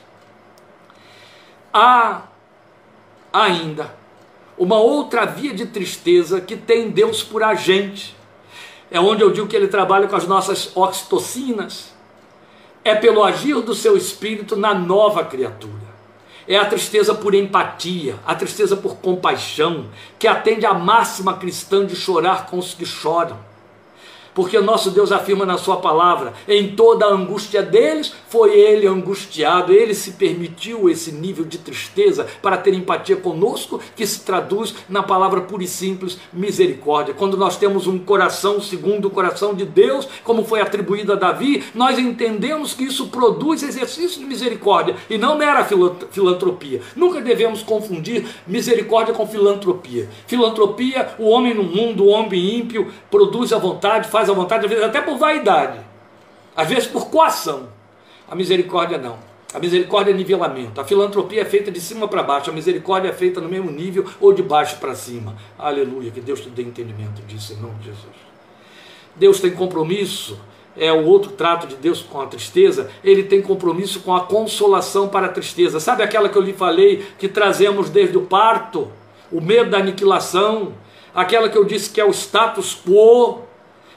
[1.74, 2.24] há
[3.32, 3.94] ainda
[4.58, 8.16] uma outra via de tristeza que tem Deus por agente.
[8.90, 11.94] É onde eu digo que ele trabalha com as nossas oxitocinas.
[12.84, 15.79] É pelo agir do seu espírito na nova criatura
[16.50, 19.86] é a tristeza por empatia, a tristeza por compaixão,
[20.18, 23.49] que atende à máxima cristã de chorar com os que choram
[24.40, 28.88] porque o nosso Deus afirma na Sua palavra: em toda a angústia deles, foi ele
[28.88, 34.74] angustiado, ele se permitiu esse nível de tristeza para ter empatia conosco, que se traduz
[34.88, 37.14] na palavra pura e simples misericórdia.
[37.14, 41.62] Quando nós temos um coração segundo o coração de Deus, como foi atribuído a Davi,
[41.76, 45.68] nós entendemos que isso produz exercício de misericórdia e não mera
[46.12, 46.80] filantropia.
[46.96, 50.08] Nunca devemos confundir misericórdia com filantropia.
[50.28, 54.70] Filantropia, o homem no mundo, o homem ímpio, produz a vontade, faz à vontade, às
[54.70, 55.80] vezes até por vaidade,
[56.56, 57.70] às vezes por coação.
[58.30, 59.18] A misericórdia não.
[59.52, 60.80] A misericórdia é nivelamento.
[60.80, 62.52] A filantropia é feita de cima para baixo.
[62.52, 65.36] A misericórdia é feita no mesmo nível ou de baixo para cima.
[65.58, 66.12] Aleluia.
[66.12, 68.06] Que Deus te dê entendimento disso em nome de Jesus.
[69.16, 70.40] Deus tem compromisso.
[70.78, 72.92] É o outro trato de Deus com a tristeza.
[73.04, 75.80] Ele tem compromisso com a consolação para a tristeza.
[75.80, 78.88] Sabe aquela que eu lhe falei que trazemos desde o parto?
[79.32, 80.74] O medo da aniquilação.
[81.14, 83.49] Aquela que eu disse que é o status quo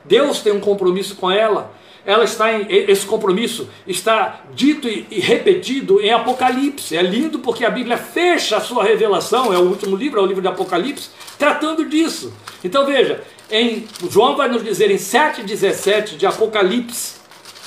[0.04, 1.72] Deus tem um compromisso com ela.
[2.04, 6.96] Ela está em, esse compromisso está dito e, repetido em Apocalipse.
[6.96, 10.26] É lindo porque a Bíblia fecha a sua revelação, é o último livro, é o
[10.26, 12.32] livro de Apocalipse, tratando disso.
[12.64, 17.20] Então veja, em João vai nos dizer em 7:17 de Apocalipse,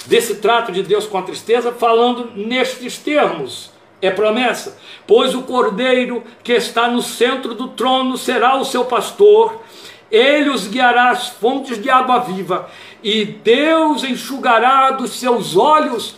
[0.05, 3.73] desse trato de Deus com a tristeza, falando nestes termos.
[4.01, 4.77] É promessa,
[5.07, 9.61] pois o cordeiro que está no centro do trono será o seu pastor,
[10.16, 12.70] ele os guiará às fontes de água viva,
[13.03, 16.16] e Deus enxugará dos seus olhos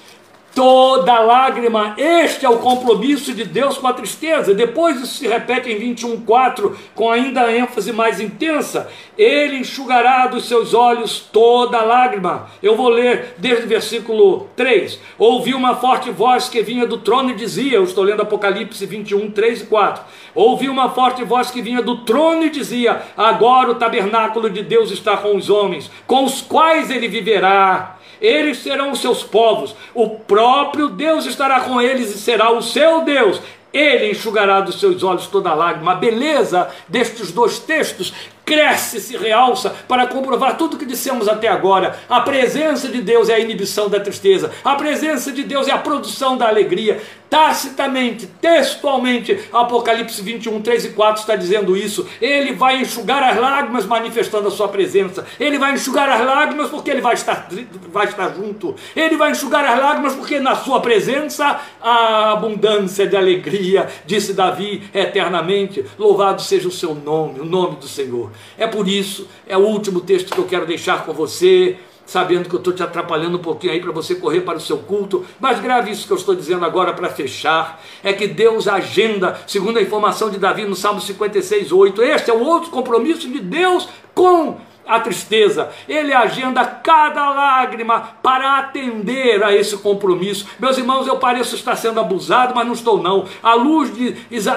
[0.57, 1.93] toda lágrima.
[1.99, 4.55] Este é o compromisso de Deus com a tristeza.
[4.55, 8.89] Depois isso se repete em 21:4 com ainda ênfase mais intensa.
[9.15, 12.47] Ele enxugará dos seus olhos toda lágrima.
[12.63, 14.99] Eu vou ler desde o versículo 3.
[15.19, 19.29] Ouvi uma forte voz que vinha do trono e dizia, eu estou lendo Apocalipse 21,
[19.29, 20.03] 3 e 4.
[20.33, 24.89] Ouvi uma forte voz que vinha do trono e dizia: Agora o tabernáculo de Deus
[24.89, 30.09] está com os homens, com os quais ele viverá eles serão os seus povos, o
[30.09, 33.41] próprio Deus estará com eles e será o seu Deus.
[33.73, 35.91] Ele enxugará dos seus olhos toda lágrima.
[35.91, 38.13] A beleza destes dois textos
[38.45, 41.99] cresce, se realça para comprovar tudo o que dissemos até agora.
[42.09, 45.77] A presença de Deus é a inibição da tristeza, a presença de Deus é a
[45.77, 47.01] produção da alegria.
[47.29, 52.07] Tacitamente, textualmente, Apocalipse 21, 3 e 4 está dizendo isso.
[52.21, 55.25] Ele vai enxugar as lágrimas manifestando a sua presença.
[55.39, 57.49] Ele vai enxugar as lágrimas porque ele vai estar,
[57.91, 58.75] vai estar junto.
[58.95, 64.83] Ele vai enxugar as lágrimas porque na sua presença há abundância de alegria, disse Davi
[64.93, 65.83] eternamente.
[65.97, 68.31] Louvado seja o seu nome, o nome do Senhor.
[68.57, 71.77] É por isso, é o último texto que eu quero deixar com você,
[72.07, 74.77] sabendo que eu estou te atrapalhando um pouquinho aí para você correr para o seu
[74.79, 79.39] culto, mas grave isso que eu estou dizendo agora para fechar, é que Deus agenda,
[79.45, 83.39] segundo a informação de Davi no Salmo 56, 8, este é o outro compromisso de
[83.39, 84.57] Deus com
[84.87, 90.47] a tristeza, ele agenda cada lágrima para atender a esse compromisso.
[90.59, 93.25] Meus irmãos, eu pareço estar sendo abusado, mas não estou não.
[93.43, 94.11] À luz de,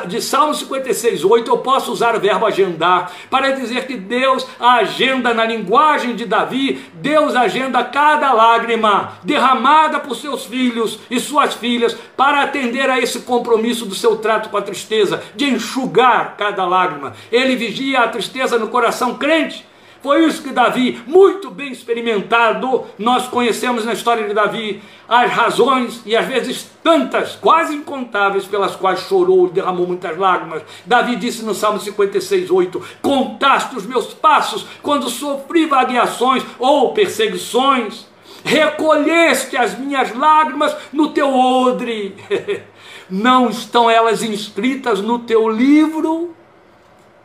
[0.06, 5.34] de Salmo 56, 8, eu posso usar o verbo agendar para dizer que Deus agenda
[5.34, 11.96] na linguagem de Davi, Deus agenda cada lágrima derramada por seus filhos e suas filhas
[12.16, 17.14] para atender a esse compromisso do seu trato com a tristeza, de enxugar cada lágrima.
[17.32, 19.69] Ele vigia a tristeza no coração crente
[20.02, 26.00] foi isso que Davi, muito bem experimentado, nós conhecemos na história de Davi as razões
[26.06, 30.62] e às vezes tantas, quase incontáveis, pelas quais chorou e derramou muitas lágrimas.
[30.86, 38.06] Davi disse no Salmo 56, 8: Contaste os meus passos quando sofri vagueações ou perseguições,
[38.42, 42.16] recolheste as minhas lágrimas no teu odre.
[43.10, 46.34] Não estão elas inscritas no teu livro?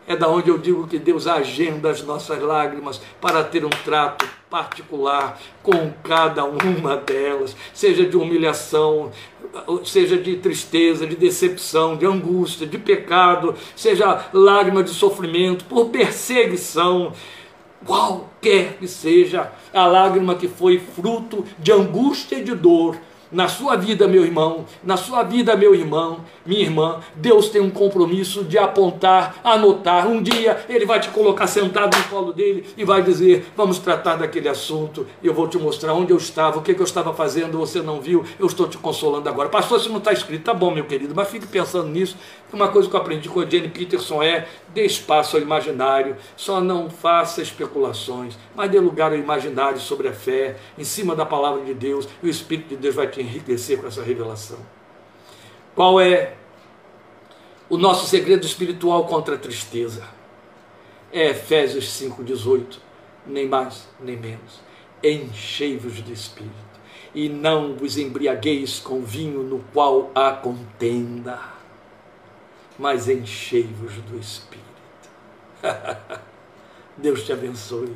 [0.08, 4.28] É da onde eu digo que Deus agenda as nossas lágrimas para ter um trato
[4.50, 9.12] particular com cada uma delas, seja de humilhação,
[9.84, 17.12] seja de tristeza, de decepção, de angústia, de pecado, seja lágrima de sofrimento, por perseguição,
[17.84, 22.96] qualquer que seja a lágrima que foi fruto de angústia e de dor,
[23.32, 27.70] na sua vida, meu irmão, na sua vida, meu irmão, minha irmã, Deus tem um
[27.70, 30.08] compromisso de apontar, anotar.
[30.08, 34.16] Um dia Ele vai te colocar sentado no colo dele e vai dizer: Vamos tratar
[34.16, 35.08] daquele assunto.
[35.24, 38.00] Eu vou te mostrar onde eu estava, o que, que eu estava fazendo, você não
[38.00, 39.50] viu, eu estou te consolando agora.
[39.50, 42.16] Pastor, se não está escrito, tá bom, meu querido, mas fique pensando nisso.
[42.54, 46.62] Uma coisa que eu aprendi com a Jenny Peterson é: dê espaço ao imaginário, só
[46.62, 51.64] não faça especulações, mas dê lugar ao imaginário sobre a fé, em cima da palavra
[51.64, 54.85] de Deus, e o Espírito de Deus vai te enriquecer com essa revelação.
[55.76, 56.36] Qual é
[57.68, 60.04] o nosso segredo espiritual contra a tristeza.
[61.12, 62.78] É Efésios 5,18,
[63.26, 64.62] nem mais nem menos.
[65.04, 66.54] Enchei-vos do Espírito,
[67.14, 71.40] e não vos embriagueis com vinho no qual há contenda,
[72.78, 74.66] mas enchei-vos do Espírito.
[76.98, 77.96] Deus te abençoe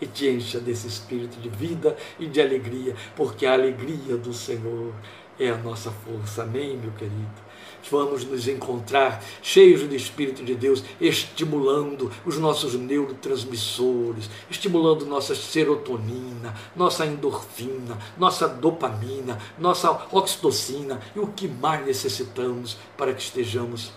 [0.00, 4.92] e te encha desse espírito de vida e de alegria, porque a alegria do Senhor
[5.38, 6.42] é a nossa força.
[6.42, 7.44] Amém, meu querido?
[7.90, 16.54] Vamos nos encontrar cheios do Espírito de Deus, estimulando os nossos neurotransmissores, estimulando nossa serotonina,
[16.74, 23.92] nossa endorfina, nossa dopamina, nossa oxitocina e o que mais necessitamos para que estejamos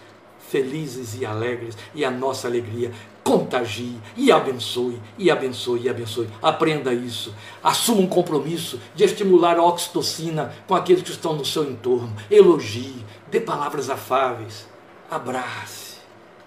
[0.50, 2.92] felizes e alegres e a nossa alegria
[3.28, 6.30] contagie e abençoe, e abençoe, e abençoe.
[6.42, 7.36] Aprenda isso.
[7.62, 12.16] Assuma um compromisso de estimular a oxitocina com aqueles que estão no seu entorno.
[12.32, 14.66] Elogie, dê palavras afáveis,
[15.12, 15.98] abrace.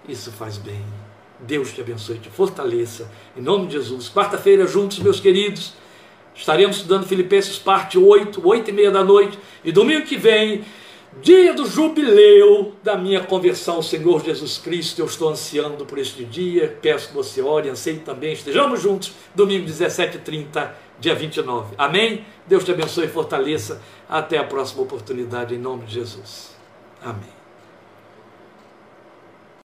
[0.09, 0.83] Isso faz bem.
[1.39, 3.11] Deus te abençoe, te fortaleça.
[3.37, 4.09] Em nome de Jesus.
[4.09, 5.73] Quarta-feira, juntos, meus queridos,
[6.33, 9.37] estaremos estudando Filipenses parte 8, 8 e meia da noite.
[9.63, 10.63] E domingo que vem
[11.19, 14.99] dia do jubileu da minha conversão Senhor Jesus Cristo.
[14.99, 18.33] Eu estou ansiando por este dia, peço que você ore, anseie também.
[18.33, 21.75] Estejamos juntos, domingo 17h30, dia 29.
[21.77, 22.25] Amém?
[22.47, 23.81] Deus te abençoe e fortaleça.
[24.07, 26.55] Até a próxima oportunidade, em nome de Jesus.
[27.03, 27.40] Amém.